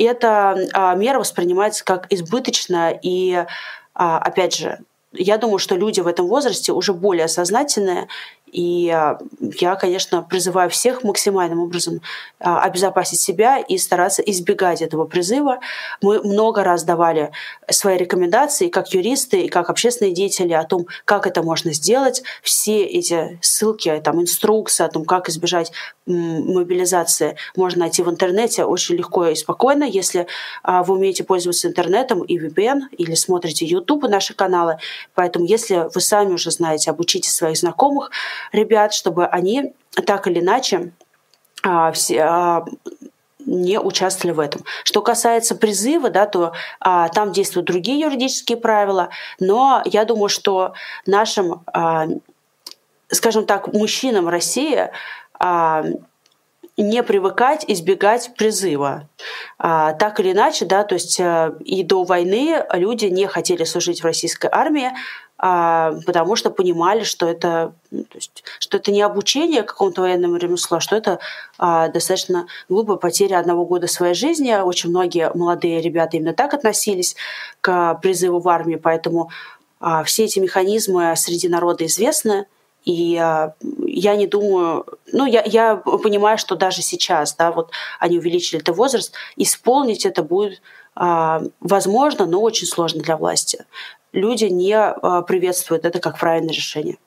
[0.04, 3.44] эта мера воспринимается как избыточная и,
[3.94, 4.78] а, опять же,
[5.12, 8.06] я думаю, что люди в этом возрасте уже более сознательные,
[8.52, 9.18] и а,
[9.60, 12.00] я, конечно, призываю всех максимальным образом
[12.38, 15.60] а, обезопасить себя и стараться избегать этого призыва.
[16.00, 17.30] Мы много раз давали
[17.68, 22.22] свои рекомендации, как юристы и как общественные деятели, о том, как это можно сделать.
[22.42, 25.72] Все эти ссылки, там, инструкции о том, как избежать
[26.10, 30.26] мобилизации, можно найти в интернете очень легко и спокойно, если
[30.62, 34.78] а, вы умеете пользоваться интернетом и VPN, или смотрите YouTube и наши каналы.
[35.14, 38.10] Поэтому, если вы сами уже знаете, обучите своих знакомых,
[38.52, 39.72] ребят, чтобы они
[40.06, 40.92] так или иначе
[41.62, 42.64] а, все, а,
[43.46, 44.64] не участвовали в этом.
[44.84, 50.74] Что касается призыва, да, то а, там действуют другие юридические правила, но я думаю, что
[51.06, 52.06] нашим, а,
[53.08, 54.90] скажем так, мужчинам России
[56.80, 59.08] не привыкать избегать призыва.
[59.58, 64.00] А, так или иначе, да, то есть а, и до войны люди не хотели служить
[64.00, 64.90] в российской армии,
[65.36, 70.36] а, потому что понимали, что это, ну, то есть, что это не обучение какому-то военному
[70.36, 71.18] ремеслу, а что это
[71.58, 74.54] а, достаточно глупая потеря одного года своей жизни.
[74.54, 77.16] Очень многие молодые ребята именно так относились
[77.60, 79.30] к призыву в армию, поэтому
[79.80, 82.46] а, все эти механизмы среди народа известны.
[82.84, 83.54] И а,
[83.86, 88.76] я не думаю, ну, я, я понимаю, что даже сейчас, да, вот они увеличили этот
[88.76, 90.62] возраст, исполнить это будет
[90.94, 93.64] а, возможно, но очень сложно для власти
[94.12, 96.98] люди не а, приветствуют это как правильное решение.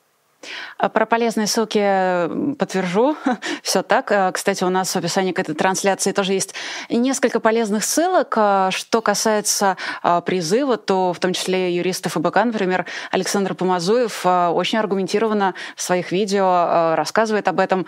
[0.78, 3.16] А про полезные ссылки подтвержу.
[3.64, 4.12] Все так.
[4.12, 6.54] А, кстати, у нас в описании к этой трансляции тоже есть
[6.90, 8.38] несколько полезных ссылок.
[8.72, 9.78] Что касается
[10.26, 16.96] призыва, то в том числе юристов ИБК, например, Александр Помазуев очень аргументированно в своих видео
[16.96, 17.86] рассказывает об этом.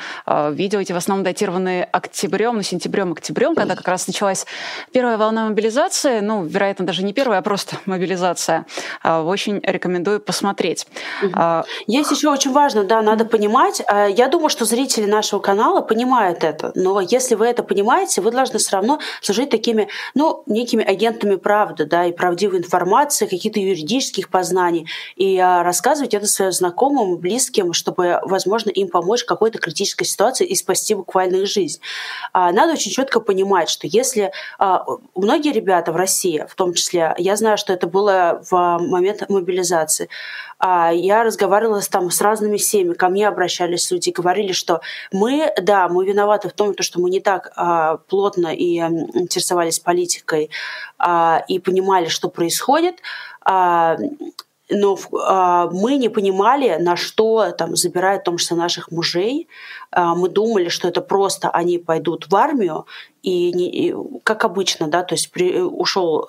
[0.52, 4.46] Видео эти в основном датированы октябрем, ну, сентябрем, октябрем, когда как раз началась
[4.92, 6.20] первая волна мобилизации.
[6.20, 8.66] Ну, вероятно, даже не первая, а просто мобилизация.
[9.04, 10.88] Очень рекомендую посмотреть.
[11.88, 13.82] Есть еще очень очень важно, да, надо понимать.
[13.88, 18.30] Э, я думаю, что зрители нашего канала понимают это, но если вы это понимаете, вы
[18.30, 24.30] должны все равно служить такими, ну, некими агентами правды, да, и правдивой информации, каких-то юридических
[24.30, 30.06] познаний, и э, рассказывать это своим знакомым, близким, чтобы, возможно, им помочь в какой-то критической
[30.06, 31.82] ситуации и спасти буквально их жизнь.
[32.32, 37.16] А, надо очень четко понимать, что если а, многие ребята в России, в том числе,
[37.18, 40.10] я знаю, что это было в момент мобилизации, а,
[40.62, 46.06] я разговаривала там с разными семьями, ко мне обращались люди, говорили, что мы, да, мы
[46.06, 50.50] виноваты в том, что мы не так а, плотно и интересовались политикой
[50.98, 52.96] а, и понимали, что происходит,
[54.72, 54.98] но
[55.72, 59.48] мы не понимали, на что там забирают в том числе наших мужей.
[59.96, 62.88] мы думали, что это просто они пойдут в армию,
[63.22, 66.26] и, не, и как обычно, да, то есть при, ушел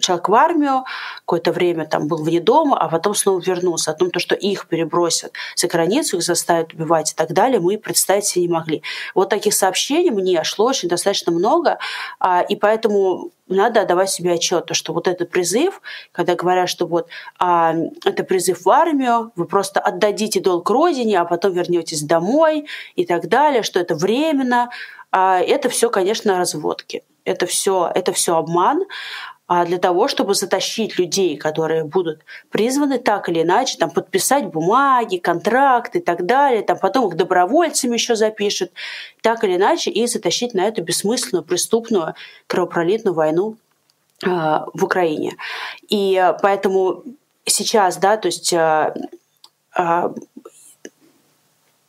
[0.00, 0.84] человек в армию,
[1.20, 3.90] какое-то время там был вне дома, а потом снова вернулся.
[3.90, 7.78] О том, то, что их перебросят за границу, их заставят убивать и так далее, мы
[7.78, 8.82] представить себе не могли.
[9.14, 11.78] Вот таких сообщений мне шло очень достаточно много,
[12.20, 15.80] а, и поэтому надо отдавать себе отчет, что вот этот призыв,
[16.12, 21.24] когда говорят, что вот а, это призыв в армию, вы просто отдадите долг родине, а
[21.24, 24.70] потом вернетесь домой и так далее, что это временно,
[25.12, 27.04] а, это все, конечно, разводки.
[27.24, 28.84] Это все, это все обман.
[29.48, 35.18] А для того, чтобы затащить людей, которые будут призваны так или иначе там, подписать бумаги,
[35.18, 38.72] контракты и так далее, там, потом их добровольцами еще запишут,
[39.22, 42.14] так или иначе, и затащить на эту бессмысленную, преступную,
[42.48, 43.56] кровопролитную войну
[44.24, 45.36] э, в Украине.
[45.88, 47.04] И поэтому
[47.44, 48.94] сейчас, да, то есть э,
[49.78, 50.10] э,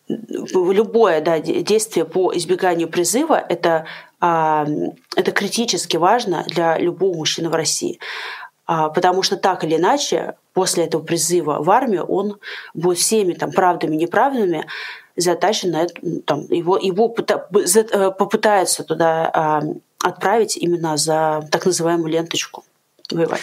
[0.08, 3.88] любое да, действие по избеганию призыва это,
[4.19, 7.99] это критически важно для любого мужчины в России.
[8.65, 12.38] А, потому что так или иначе, после этого призыва в армию, он
[12.73, 14.65] будет всеми там, правдами и неправдами
[15.15, 15.93] затащен на это,
[16.25, 19.62] там, его, его э, попытаются туда а,
[20.03, 22.63] отправить именно за так называемую ленточку
[23.10, 23.41] воевать.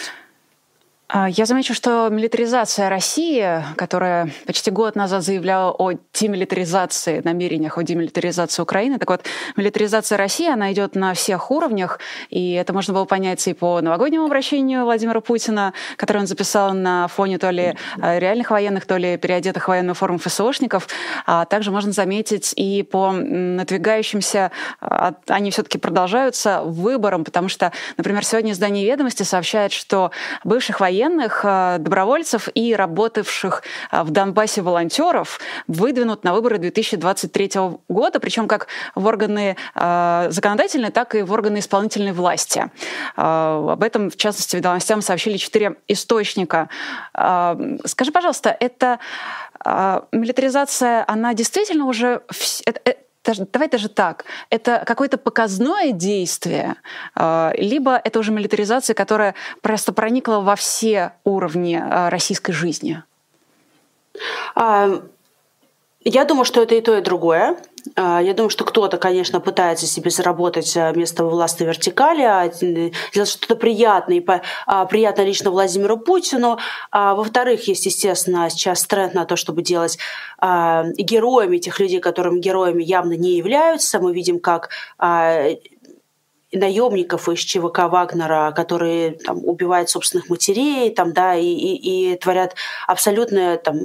[1.07, 7.83] А, я замечу, что милитаризация России, которая почти год назад заявляла о демилитаризации, намерениях о
[7.83, 9.21] демилитаризации Украины, так вот,
[9.55, 14.25] милитаризация России, она идет на всех уровнях, и это можно было понять и по новогоднему
[14.25, 19.17] обращению Владимира Путина, которое он записал на фоне то ли э, реальных военных, то ли
[19.17, 20.87] переодетых в военную форму ФСОшников,
[21.27, 28.25] а также можно заметить и по надвигающимся, а, они все-таки продолжаются, выборам, потому что, например,
[28.25, 30.09] сегодня издание «Ведомости» сообщает, что
[30.43, 37.51] бывших военных военных, э, добровольцев и работавших э, в Донбассе волонтеров выдвинут на выборы 2023
[37.89, 42.71] года, причем как в органы э, законодательной, так и в органы исполнительной власти.
[43.15, 46.69] Об этом, в частности, ведомостям сообщили четыре источника.
[47.13, 48.99] Скажи, пожалуйста, это
[50.11, 52.21] милитаризация, она действительно уже
[53.25, 56.75] даже, давай даже так, это какое-то показное действие,
[57.15, 63.03] а, либо это уже милитаризация, которая просто проникла во все уровни а, российской жизни?
[64.55, 65.01] А,
[66.05, 67.57] я думаю, что это и то, и другое.
[67.95, 72.51] А, я думаю, что кто-то, конечно, пытается себе заработать а, место в властной вертикали, а,
[72.51, 74.23] сделать что-то приятное,
[74.87, 76.59] приятно лично Владимиру Путину.
[76.91, 79.97] Во-вторых, есть, естественно, сейчас тренд на то, чтобы делать
[80.41, 83.99] героями тех людей, которым героями явно не являются.
[83.99, 84.69] Мы видим, как
[86.51, 92.55] наемников из ЧВК Вагнера, которые там, убивают собственных матерей там, да, и, и, и творят
[92.87, 93.75] абсолютно там,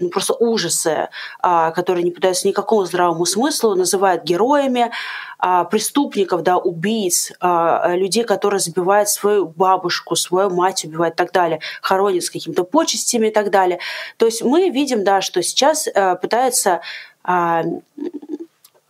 [0.00, 1.08] ну, просто ужасы,
[1.40, 4.90] а, которые не поддаются никакому здравому смыслу, называют героями
[5.38, 11.32] а, преступников, да, убийц, а, людей, которые забивают свою бабушку, свою мать убивают и так
[11.32, 13.78] далее, хоронят с какими-то почестями и так далее.
[14.16, 15.86] То есть мы видим, да, что сейчас
[16.20, 16.80] пытается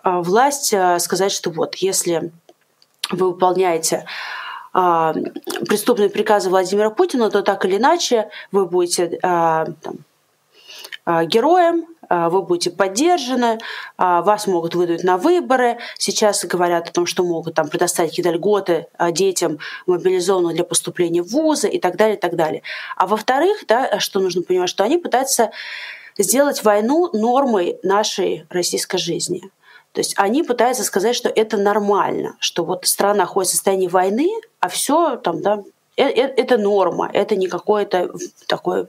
[0.04, 2.30] власть сказать, что вот если
[3.10, 4.06] вы выполняете
[4.72, 9.76] преступные приказы Владимира Путина, то так или иначе вы будете там,
[11.06, 13.60] героем, а, вы будете поддержаны,
[13.96, 15.78] а, вас могут выдать на выборы.
[15.96, 21.28] Сейчас говорят о том, что могут там, предоставить какие-то льготы детям, мобилизованным для поступления в
[21.28, 22.62] вузы и так далее, и так далее.
[22.96, 25.52] А во-вторых, да, что нужно понимать, что они пытаются
[26.18, 29.42] сделать войну нормой нашей российской жизни.
[29.92, 34.28] То есть они пытаются сказать, что это нормально, что вот страна находится в состоянии войны,
[34.58, 35.62] а все там, да,
[35.96, 38.10] э, э, это норма, это не какое-то
[38.46, 38.88] такое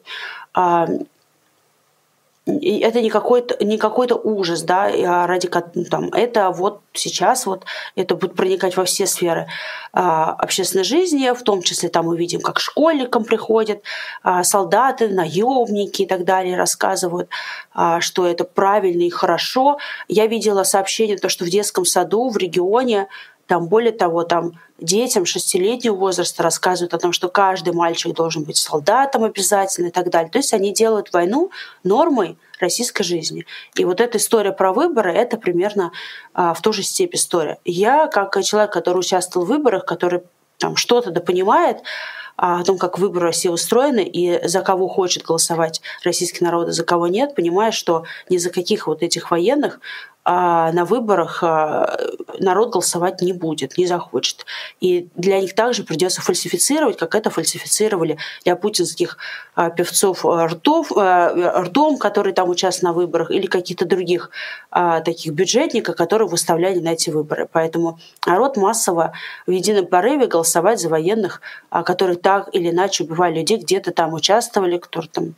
[2.59, 7.65] это не какой-то не какой-то ужас, да, а ради ну, там это вот сейчас вот
[7.95, 9.47] это будет проникать во все сферы
[9.93, 13.81] а, общественной жизни, в том числе там мы видим, как школьникам приходят
[14.23, 17.29] а, солдаты, наемники и так далее, рассказывают,
[17.73, 19.77] а, что это правильно и хорошо.
[20.07, 23.07] Я видела сообщение, то, что в детском саду в регионе
[23.47, 28.57] там, более того, там детям шестилетнего возраста рассказывают о том, что каждый мальчик должен быть
[28.57, 30.29] солдатом обязательно и так далее.
[30.29, 31.51] То есть они делают войну
[31.83, 33.45] нормой российской жизни.
[33.75, 35.91] И вот эта история про выборы— это примерно
[36.33, 37.59] а, в ту же степь история.
[37.65, 40.21] Я, как человек, который участвовал в выборах, который
[40.57, 41.81] там что-то да понимает,
[42.37, 46.71] а, о том, как выборы России устроены и за кого хочет голосовать российский народ, и
[46.71, 49.79] за кого нет, понимая, что ни за каких вот этих военных
[50.20, 51.97] а на выборах а,
[52.39, 54.45] народ голосовать не будет, не захочет.
[54.79, 59.17] И для них также придется фальсифицировать, как это фальсифицировали для путинских
[59.55, 64.29] а, певцов ртов, ртом, которые там участвуют на выборах, или каких-то других
[65.03, 67.47] таких бюджетников, которые выставляли на эти выборы.
[67.51, 69.13] Поэтому народ массово
[69.45, 74.77] в едином порыве голосовать за военных, которые так или иначе убивали людей, где-то там участвовали,
[74.77, 75.35] которые там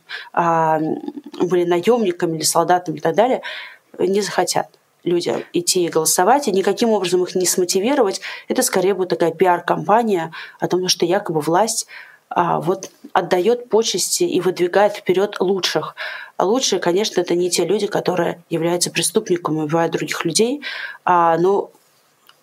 [1.40, 3.42] были наемниками или солдатами и так далее–
[3.98, 4.68] не захотят
[5.04, 10.32] люди идти и голосовать, и никаким образом их не смотивировать, это скорее будет такая пиар-компания
[10.58, 11.86] о том, что якобы власть
[12.30, 15.94] а, вот отдает почести и выдвигает вперед лучших.
[16.36, 20.62] А лучшие, конечно, это не те люди, которые являются преступниками, убивают других людей,
[21.04, 21.70] а, но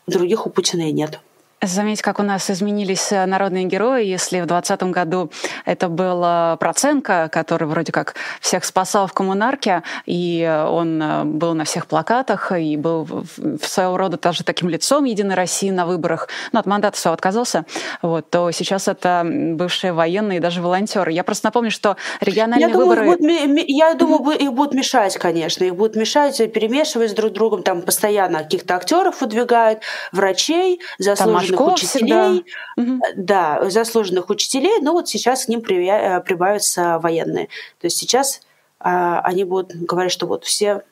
[0.07, 1.19] других у Путина и нет.
[1.63, 4.03] Заметь, как у нас изменились э, народные герои.
[4.03, 5.31] Если в 2020 году
[5.63, 11.53] это был э, Проценко, который вроде как всех спасал в коммунарке, и он э, был
[11.53, 16.29] на всех плакатах, и был в своего рода даже таким лицом Единой России на выборах,
[16.51, 17.65] но от мандата все отказался,
[18.01, 21.11] вот, то сейчас это бывшие военные и даже волонтеры.
[21.11, 23.01] Я просто напомню, что региональные я выборы...
[23.01, 25.63] Думаю, будут, я думаю, их будут мешать, конечно.
[25.63, 27.61] Их будут мешать, перемешивать друг с другом.
[27.61, 29.81] Там постоянно каких-то актеров выдвигают,
[30.11, 32.45] врачей, заслуженных заслуженных учителей,
[32.77, 33.11] всегда.
[33.15, 37.47] да, заслуженных учителей, но вот сейчас к ним э, прибавятся военные.
[37.79, 38.41] То есть сейчас
[38.79, 40.83] а, они будут говорить, что вот все,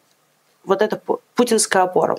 [0.64, 1.02] вот это
[1.36, 2.18] путинская опора.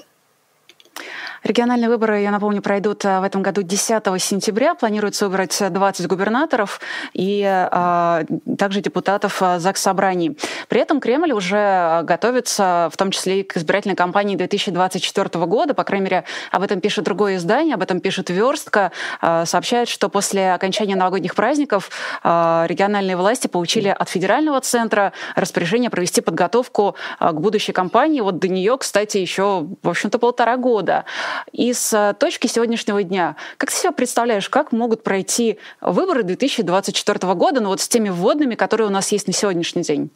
[1.43, 4.75] Региональные выборы, я напомню, пройдут э, в этом году 10 сентября.
[4.75, 6.81] Планируется выбрать 20 губернаторов
[7.15, 8.25] и а,
[8.59, 10.37] также депутатов э, ЗАГС Собраний.
[10.69, 15.73] При этом Кремль уже готовится, в том числе и к избирательной кампании 2024 года.
[15.73, 18.93] По крайней мере, об этом пишет другое издание, об этом пишет Верстка.
[19.23, 21.91] А, сообщает, что после окончания новогодних праздников
[22.23, 28.21] а, региональные власти получили от федерального центра распоряжение провести подготовку к будущей кампании.
[28.21, 31.07] Вот до нее, кстати, еще, в общем-то, полтора года.
[31.53, 37.35] И с э, точки сегодняшнего дня, как ты себе представляешь, как могут пройти выборы 2024
[37.35, 40.11] года, ну вот с теми вводными, которые у нас есть на сегодняшний день?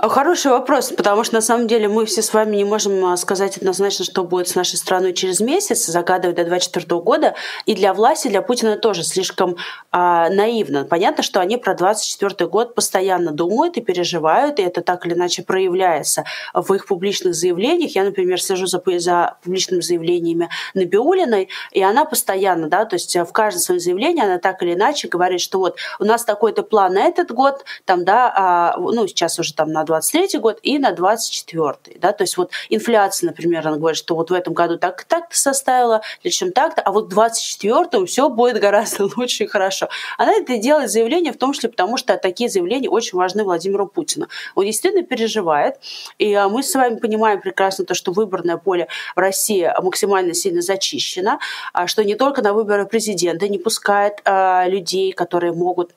[0.00, 3.56] Хороший вопрос, потому что на самом деле мы все с вами не можем а, сказать
[3.56, 7.34] однозначно, что будет с нашей страной через месяц, загадывать до 2024 года.
[7.66, 9.56] И для власти, для Путина тоже слишком
[9.90, 10.84] а, наивно.
[10.84, 15.42] Понятно, что они про 2024 год постоянно думают и переживают, и это так или иначе
[15.42, 16.22] проявляется
[16.54, 17.96] в их публичных заявлениях.
[17.96, 23.32] Я, например, слежу за, за публичными заявлениями Набиулиной, и она постоянно, да, то есть в
[23.32, 27.00] каждом своем заявлении она так или иначе говорит, что вот у нас такой-то план на
[27.00, 31.98] этот год, там, да, а, ну, сейчас уже там на 23 год и на 24
[31.98, 35.36] да, то есть вот инфляция, например, она говорит, что вот в этом году так так-то
[35.36, 39.88] составила, чем так-то, а вот в 24 все будет гораздо лучше и хорошо.
[40.18, 44.28] Она это делает заявление в том числе потому, что такие заявления очень важны Владимиру Путину.
[44.54, 45.76] Он действительно переживает,
[46.18, 50.60] и а, мы с вами понимаем прекрасно то, что выборное поле в России максимально сильно
[50.60, 51.38] зачищено,
[51.72, 55.92] а что не только на выборы президента не пускает а, людей, которые могут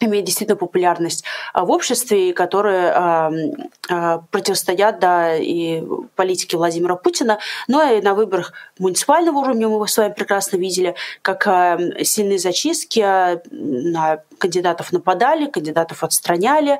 [0.00, 3.32] имеет действительно популярность а, в обществе, которые а,
[3.88, 5.82] а, противостоят да, и
[6.14, 11.44] политике Владимира Путина, но и на выборах муниципального уровня мы с вами прекрасно видели, как
[12.02, 13.00] сильные зачистки
[13.50, 16.78] на кандидатов нападали, кандидатов отстраняли,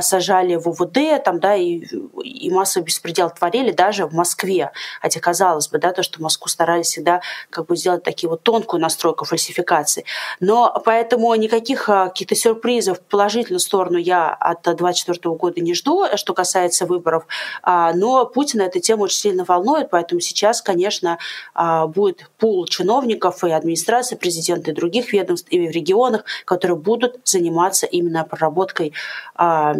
[0.00, 1.80] сажали в УВД, там, да, и,
[2.22, 4.72] и массовый беспредел творили даже в Москве.
[5.00, 8.80] Хотя, казалось бы, да, то, что Москву старались всегда как бы сделать такие вот тонкую
[8.80, 10.04] настройку фальсификации.
[10.40, 16.34] Но поэтому никаких каких-то сюрпризов в положительную сторону я от 2024 года не жду, что
[16.34, 17.26] касается выборов.
[17.62, 21.18] А, но Путина эта тема очень сильно волнует, поэтому сейчас, конечно,
[21.54, 26.97] а, будет пул чиновников и администрации президента, и других ведомств, и в регионах, которые будут
[27.24, 28.92] заниматься именно проработкой
[29.34, 29.74] а,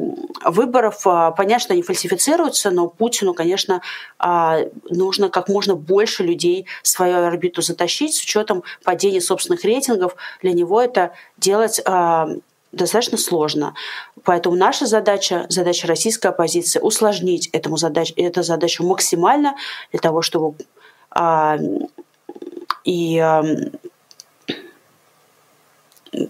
[0.44, 1.02] выборов.
[1.02, 3.80] Понятно, что они фальсифицируются, но Путину, конечно,
[4.90, 10.16] нужно как можно больше людей в свою орбиту затащить с учетом падения собственных рейтингов.
[10.42, 11.80] Для него это делать
[12.72, 13.74] достаточно сложно.
[14.24, 19.56] Поэтому наша задача, задача российской оппозиции, усложнить этому задач, эту задачу максимально
[19.90, 20.56] для того, чтобы
[21.10, 21.58] а,
[22.84, 23.42] и а,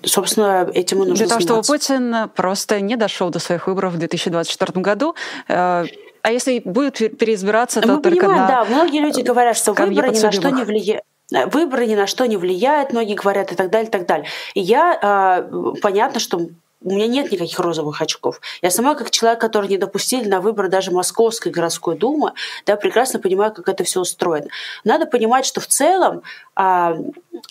[0.02, 3.98] собственно, этим и нужно Для того, чтобы Путин просто не дошел до своих выборов в
[3.98, 5.14] 2024 году.
[5.48, 5.84] Э,
[6.22, 8.48] а если будет переизбираться, то Мы только понимаем, на...
[8.48, 12.24] да, многие люди говорят, что выборы ни на что не влияют выборы ни на что
[12.26, 14.26] не влияют, многие говорят и так далее, и так далее.
[14.54, 16.38] И я, а, понятно, что
[16.80, 18.40] у меня нет никаких розовых очков.
[18.62, 22.32] Я сама, как человек, который не допустили на выборы даже Московской городской думы,
[22.66, 24.48] да, прекрасно понимаю, как это все устроено.
[24.84, 26.22] Надо понимать, что в целом
[26.54, 26.96] а,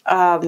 [0.05, 0.41] а,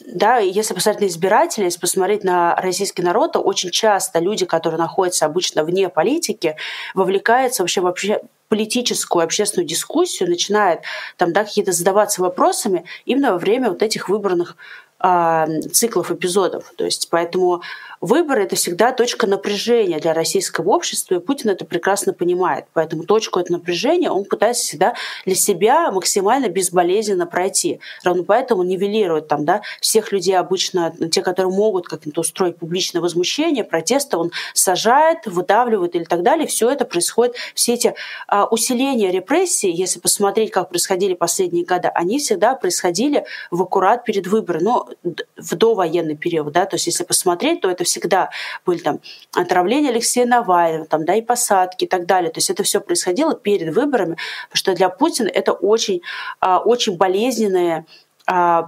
[0.00, 4.78] да, если посмотреть на избирателей, если посмотреть на российский народ, то очень часто люди, которые
[4.78, 6.56] находятся обычно вне политики,
[6.94, 10.80] вовлекаются вообще вообще политическую общественную дискуссию, начинает
[11.16, 14.56] там, да, какие-то задаваться вопросами именно во время вот этих выбранных
[14.98, 16.72] а, циклов эпизодов.
[16.76, 17.62] То есть поэтому
[18.02, 22.66] выборы— это всегда точка напряжения для российского общества, и Путин это прекрасно понимает.
[22.74, 24.94] Поэтому точку этого напряжения он пытается всегда
[25.24, 27.80] для себя максимально безболезненно пройти.
[28.02, 33.62] Равно поэтому нивелирует там, да, всех людей обычно, те, которые могут как-то устроить публичное возмущение,
[33.62, 36.48] протесты, он сажает, выдавливает или так далее.
[36.48, 37.94] Все это происходит, все эти
[38.26, 44.26] а, усиления репрессий, если посмотреть, как происходили последние годы, они всегда происходили в аккурат перед
[44.26, 44.64] выборами.
[44.64, 44.88] Но
[45.36, 48.30] в довоенный период, да, то есть если посмотреть, то это всегда
[48.66, 49.00] были там
[49.34, 52.30] отравления Алексея Навального, там, да, и посадки и так далее.
[52.30, 54.16] То есть это все происходило перед выборами,
[54.48, 56.02] потому что для Путина это очень,
[56.40, 57.86] а, очень болезненные
[58.26, 58.66] а,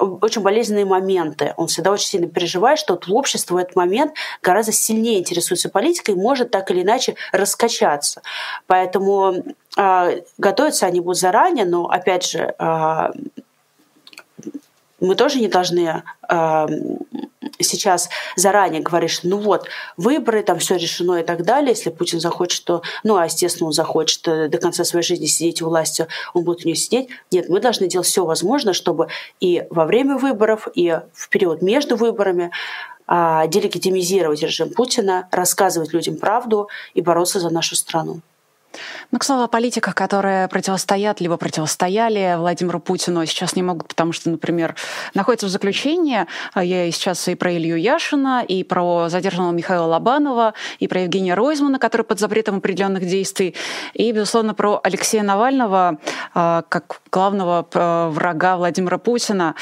[0.00, 1.54] очень болезненные моменты.
[1.56, 4.12] Он всегда очень сильно переживает, что вот общество в этот момент
[4.42, 8.22] гораздо сильнее интересуется политикой и может так или иначе раскачаться.
[8.68, 9.42] Поэтому
[9.76, 13.10] э, готовиться они будут заранее, но опять же э,
[15.00, 16.66] мы тоже не должны э,
[17.60, 21.70] сейчас заранее говорить, что ну вот, выборы, там все решено и так далее.
[21.70, 25.62] Если Путин захочет, то, ну, а естественно, он захочет э, до конца своей жизни сидеть
[25.62, 27.08] у власти, он будет у нее сидеть.
[27.30, 29.08] Нет, мы должны делать все возможное, чтобы
[29.40, 32.50] и во время выборов, и в период между выборами
[33.06, 38.20] э, делегитимизировать режим Путина, рассказывать людям правду и бороться за нашу страну.
[39.10, 44.12] Ну, к слову о политиках, которые противостоят, либо противостояли Владимиру Путину, сейчас не могут, потому
[44.12, 44.76] что, например,
[45.14, 46.26] находятся в заключении.
[46.52, 51.34] А я сейчас и про Илью Яшина, и про задержанного Михаила Лобанова, и про Евгения
[51.34, 53.54] Ройзмана, который под запретом определенных действий,
[53.94, 55.98] и, безусловно, про Алексея Навального,
[56.34, 59.54] а, как главного а, врага Владимира Путина,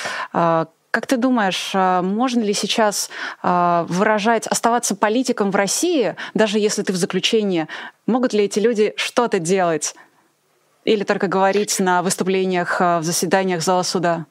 [0.97, 3.11] как ты думаешь, а, можно ли сейчас
[3.43, 7.69] а, выражать, оставаться политиком в России, даже если ты в заключении?
[8.07, 9.95] Могут ли эти люди что-то делать?
[10.85, 14.25] Или только говорить на выступлениях, а, в заседаниях зала суда?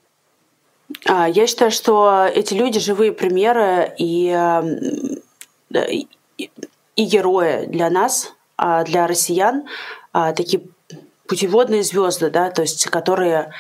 [1.06, 4.36] Я считаю, что эти люди живые примеры и,
[5.72, 6.08] и,
[6.96, 9.66] и герои для нас, для россиян,
[10.12, 10.64] такие
[11.28, 13.52] путеводные звезды, да, то есть которые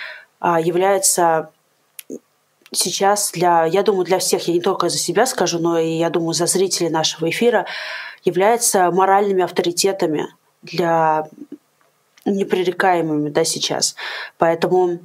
[0.42, 1.52] являются
[2.76, 6.10] сейчас для, я думаю, для всех, я не только за себя скажу, но и, я
[6.10, 7.66] думаю, за зрителей нашего эфира,
[8.24, 10.28] являются моральными авторитетами
[10.64, 11.28] для
[12.26, 13.96] непререкаемыми да, сейчас.
[14.38, 15.00] Поэтому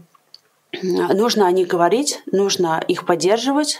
[0.82, 3.78] нужно о них говорить, нужно их поддерживать,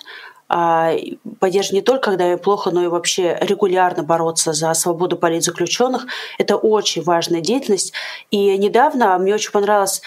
[0.53, 0.93] а,
[1.39, 6.07] поддерживать не только, когда им плохо, но и вообще регулярно бороться за свободу политзаключенных.
[6.39, 7.93] Это очень важная деятельность.
[8.31, 10.03] И недавно мне очень понравилось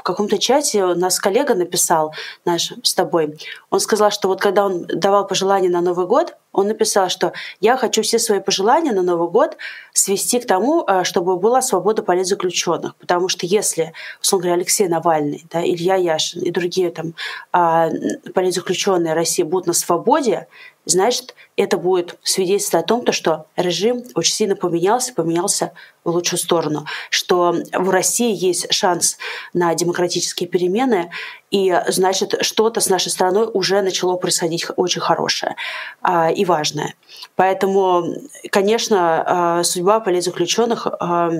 [0.00, 2.14] в каком-то чате у нас коллега написал
[2.46, 3.38] наш с тобой.
[3.68, 7.76] Он сказал, что вот когда он давал пожелания на Новый год, он написал, что я
[7.76, 9.58] хочу все свои пожелания на Новый год
[9.92, 12.96] свести к тому, э, чтобы была свобода политзаключенных.
[12.96, 13.92] Потому что если,
[14.22, 17.12] условно говоря, Алексей Навальный, да, Илья Яшин и другие там
[17.52, 17.90] а,
[18.34, 20.48] политзаключенные России будут на свободе,
[20.84, 25.72] значит, это будет свидетельство о том, что режим очень сильно поменялся, поменялся
[26.04, 29.18] в лучшую сторону, что в России есть шанс
[29.52, 31.10] на демократические перемены,
[31.50, 35.56] и значит, что-то с нашей страной уже начало происходить очень хорошее
[36.00, 36.94] а, и важное.
[37.36, 38.04] Поэтому,
[38.50, 41.30] конечно, а, судьба политзаключенных а,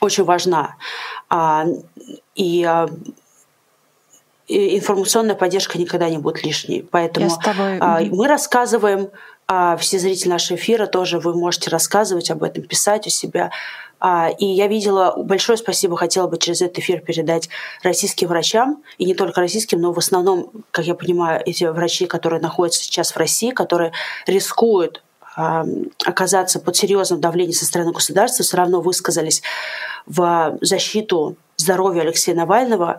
[0.00, 0.76] очень важна.
[1.28, 1.66] А,
[2.34, 2.86] и
[4.48, 6.86] информационная поддержка никогда не будет лишней.
[6.90, 7.78] Поэтому тобой...
[7.80, 9.10] А, мы рассказываем,
[9.46, 13.50] а, все зрители нашего эфира тоже вы можете рассказывать об этом, писать у себя.
[14.00, 17.48] А, и я видела, большое спасибо хотела бы через этот эфир передать
[17.82, 22.40] российским врачам, и не только российским, но в основном, как я понимаю, эти врачи, которые
[22.40, 23.92] находятся сейчас в России, которые
[24.26, 25.02] рискуют
[26.04, 29.42] оказаться под серьезным давлением со стороны государства, все равно высказались
[30.04, 32.98] в защиту здоровья Алексея Навального.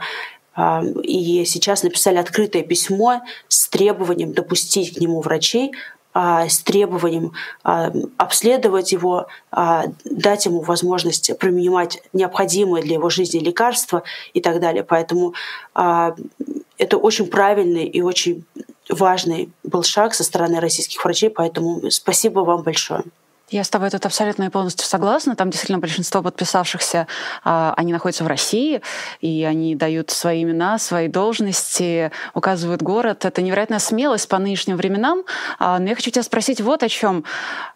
[0.55, 5.71] И сейчас написали открытое письмо с требованием допустить к нему врачей,
[6.13, 7.33] а, с требованием
[7.63, 14.59] а, обследовать его, а, дать ему возможность принимать необходимые для его жизни лекарства и так
[14.59, 14.83] далее.
[14.83, 15.33] Поэтому
[15.73, 18.45] это очень правильный и очень
[18.89, 23.03] важный был шаг со стороны российских врачей, поэтому спасибо вам большое.
[23.49, 25.35] Я с тобой тут абсолютно и полностью согласна.
[25.35, 27.07] Там действительно большинство подписавшихся,
[27.43, 28.81] а, они находятся в России,
[29.19, 33.25] и они дают свои имена, свои должности, указывают город.
[33.25, 35.23] Это невероятная смелость по нынешним временам.
[35.59, 37.25] А, но я хочу тебя спросить вот о чем.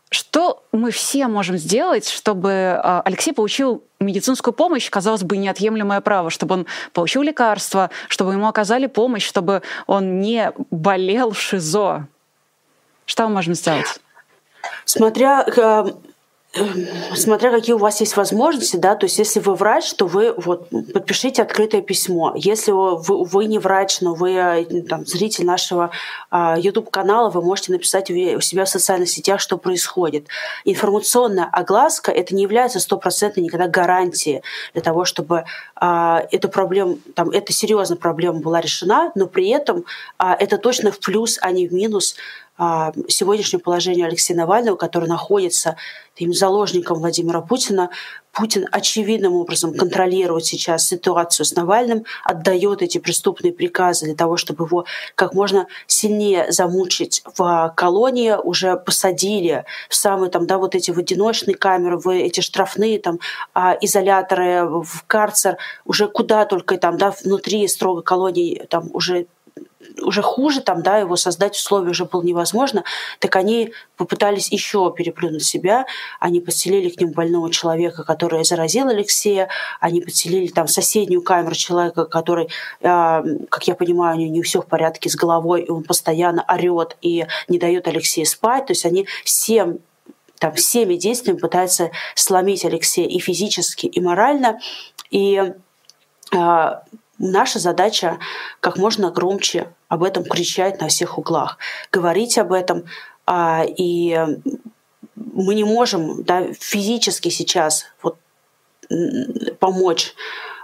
[0.09, 6.29] Что мы все можем сделать, чтобы а, Алексей получил медицинскую помощь, казалось бы, неотъемлемое право,
[6.29, 12.07] чтобы он получил лекарства, чтобы ему оказали помощь, чтобы он не болел в ШИЗО?
[13.05, 13.99] Что мы можем сделать?
[14.87, 15.91] Смотря э,
[17.15, 20.69] смотря какие у вас есть возможности, да, то есть если вы врач, то вы вот
[20.93, 22.33] подпишите открытое письмо.
[22.35, 25.91] Если вы, вы не врач, но вы э, там, зритель нашего
[26.31, 30.27] а, YouTube-канала, вы можете написать у себя в социальных сетях, что происходит.
[30.65, 34.41] Информационная огласка это не является стопроцентной никогда гарантией
[34.73, 35.43] для того, чтобы
[35.75, 39.83] а, эта проблема, там, эта серьезная проблема была решена, но при этом
[40.17, 42.15] а, это точно в плюс, а не в минус
[42.57, 45.77] а, сегодняшнее положение Алексея Навального, который находится
[46.15, 47.89] им заложником Владимира Путина,
[48.31, 54.65] Путин очевидным образом контролирует сейчас ситуацию с Навальным, отдает эти преступные приказы для того, чтобы
[54.65, 54.85] его
[55.15, 60.99] как можно сильнее замучить в колонии, уже посадили в самые там, да, вот эти в
[60.99, 63.19] одиночные камеры, в эти штрафные там
[63.55, 69.27] а, изоляторы, в карцер, уже куда только там, да, внутри строго колонии там уже
[70.01, 72.83] уже хуже, там, да, его создать условия уже было невозможно,
[73.19, 75.85] так они попытались еще переплюнуть себя,
[76.19, 79.49] они подселили к ним больного человека, который заразил Алексея,
[79.79, 82.49] они подселили там соседнюю камеру человека, который,
[82.81, 86.43] э, как я понимаю, у него не все в порядке с головой, и он постоянно
[86.47, 89.79] орет и не дает Алексею спать, то есть они всем
[90.39, 94.59] там, всеми действиями пытаются сломить Алексея и физически, и морально.
[95.09, 95.53] И
[96.31, 96.71] э,
[97.19, 98.19] Наша задача
[98.59, 101.57] как можно громче об этом кричать на всех углах,
[101.91, 102.83] говорить об этом.
[103.25, 104.19] А, и
[105.15, 108.17] мы не можем да, физически сейчас вот,
[109.59, 110.13] помочь,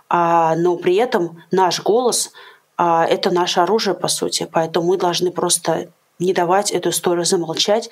[0.10, 2.32] а, но при этом наш голос
[2.78, 4.48] а, это наше оружие, по сути.
[4.52, 5.88] Поэтому мы должны просто
[6.20, 7.90] не давать эту историю замолчать.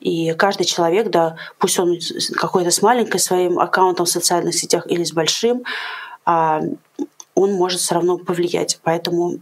[0.00, 1.98] И каждый человек, да, пусть он
[2.36, 5.64] какой-то с маленьким своим аккаунтом в социальных сетях или с большим,
[7.38, 8.80] он может все равно повлиять.
[8.82, 9.38] Поэтому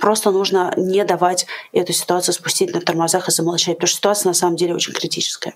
[0.00, 4.34] просто нужно не давать эту ситуацию спустить на тормозах и замолчать, потому что ситуация на
[4.34, 5.54] самом деле очень критическая.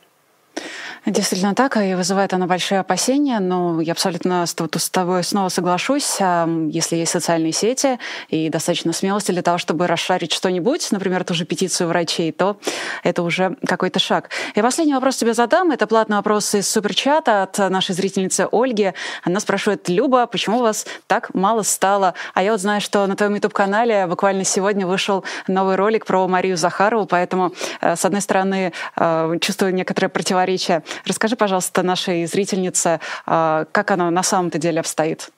[1.07, 4.55] Действительно так, и вызывает она большие опасения, но я абсолютно с
[4.91, 6.19] тобой снова соглашусь.
[6.19, 11.45] Если есть социальные сети и достаточно смелости для того, чтобы расшарить что-нибудь, например, ту же
[11.45, 12.57] петицию врачей, то
[13.05, 14.31] это уже какой-то шаг.
[14.57, 15.71] И последний вопрос тебе задам.
[15.71, 18.93] Это платный вопрос из суперчата от нашей зрительницы Ольги.
[19.23, 22.15] Она спрашивает, Люба, почему у вас так мало стало?
[22.35, 26.57] А я вот знаю, что на твоем YouTube-канале буквально сегодня вышел новый ролик про Марию
[26.57, 33.66] Захарову, поэтому, э, с одной стороны, э, чувствую некоторое противоречие Расскажи, пожалуйста, нашей зрительнице, а,
[33.72, 35.30] как оно на самом-то деле обстоит.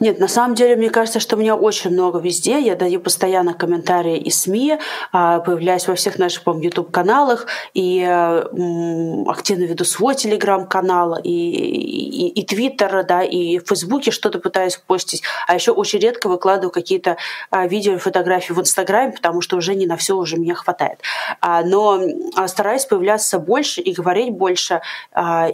[0.00, 2.60] Нет, на самом деле, мне кажется, что меня очень много везде.
[2.60, 4.78] Я даю постоянно комментарии и СМИ,
[5.12, 12.44] а, появляюсь во всех наших, по YouTube-каналах, и активно веду свой телеграм-канал, и, и, и
[12.44, 15.22] Твиттер, да, и в Фейсбуке что-то пытаюсь постить.
[15.46, 17.16] А еще очень редко выкладываю какие-то
[17.50, 21.00] а, видео и фотографии в Инстаграме, потому что уже не на все уже меня хватает.
[21.42, 22.00] Но
[22.46, 24.80] стараюсь появляться больше и говорить больше.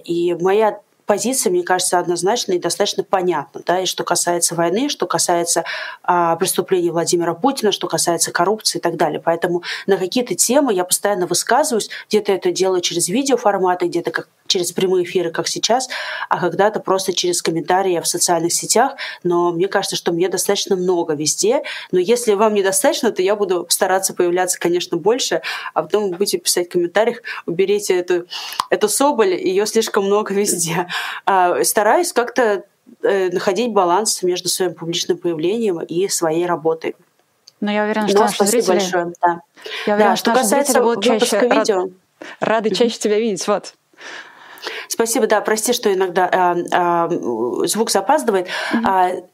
[0.04, 0.80] И моя
[1.12, 3.60] позиция, мне кажется, однозначна и достаточно понятна.
[3.66, 3.80] Да?
[3.80, 5.62] И что касается войны, что касается
[6.02, 9.20] а, преступлений Владимира Путина, что касается коррупции и так далее.
[9.22, 11.90] Поэтому на какие-то темы я постоянно высказываюсь.
[12.08, 15.88] Где-то это делаю через видеоформаты, где-то как через прямые эфиры, как сейчас,
[16.28, 18.92] а когда-то просто через комментарии в социальных сетях.
[19.22, 21.62] Но мне кажется, что мне достаточно много везде.
[21.90, 25.40] Но если вам недостаточно, то я буду стараться появляться, конечно, больше,
[25.74, 28.26] а потом вы будете писать в комментариях, уберите эту,
[28.70, 30.86] эту соболь, ее слишком много везде.
[31.24, 32.64] А, стараюсь как-то
[33.02, 36.94] э, находить баланс между своим публичным появлением и своей работой.
[37.60, 38.72] Но я уверена, что Но наши зрители...
[38.72, 39.40] большое, да.
[39.86, 41.80] Я уверена, да, что, что наши зрители будут чаще видео...
[41.80, 41.90] рад...
[42.40, 43.46] рады чаще тебя видеть.
[43.46, 43.74] Вот.
[44.92, 48.48] Спасибо, да, прости, что иногда э, э, звук запаздывает.
[48.74, 49.24] Mm-hmm.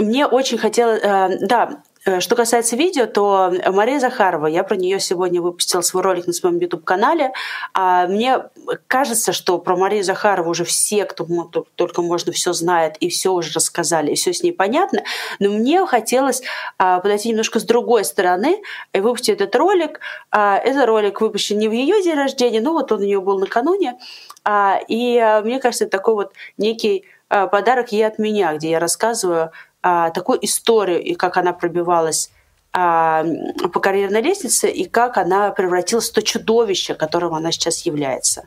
[0.00, 4.98] Мне очень хотелось, э, да, Э, что касается видео, то Мария Захарова, я про нее
[5.00, 7.32] сегодня выпустила свой ролик на своем YouTube-канале.
[7.74, 8.44] А мне
[8.86, 11.26] кажется, что про Марию Захарову уже все, кто
[11.74, 15.02] только можно, все знает и все уже рассказали, и все с ней понятно.
[15.38, 16.42] Но мне хотелось
[16.78, 20.00] подойти немножко с другой стороны и выпустить этот ролик.
[20.30, 23.98] Этот ролик выпущен не в ее день рождения, но вот он у нее был накануне.
[24.44, 29.52] А, и мне кажется, это такой вот некий подарок ей от меня, где я рассказываю
[29.82, 32.32] а, такую историю и как она пробивалась
[32.72, 38.44] по карьерной лестнице и как она превратилась в то чудовище, которым она сейчас является.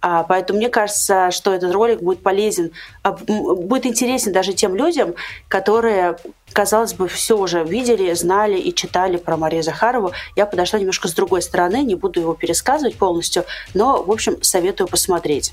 [0.00, 2.70] А, поэтому мне кажется, что этот ролик будет полезен,
[3.02, 5.14] а, будет интересен даже тем людям,
[5.48, 6.16] которые,
[6.52, 10.12] казалось бы, все уже видели, знали и читали про Марию Захарову.
[10.34, 13.44] Я подошла немножко с другой стороны, не буду его пересказывать полностью,
[13.74, 15.52] но, в общем, советую посмотреть.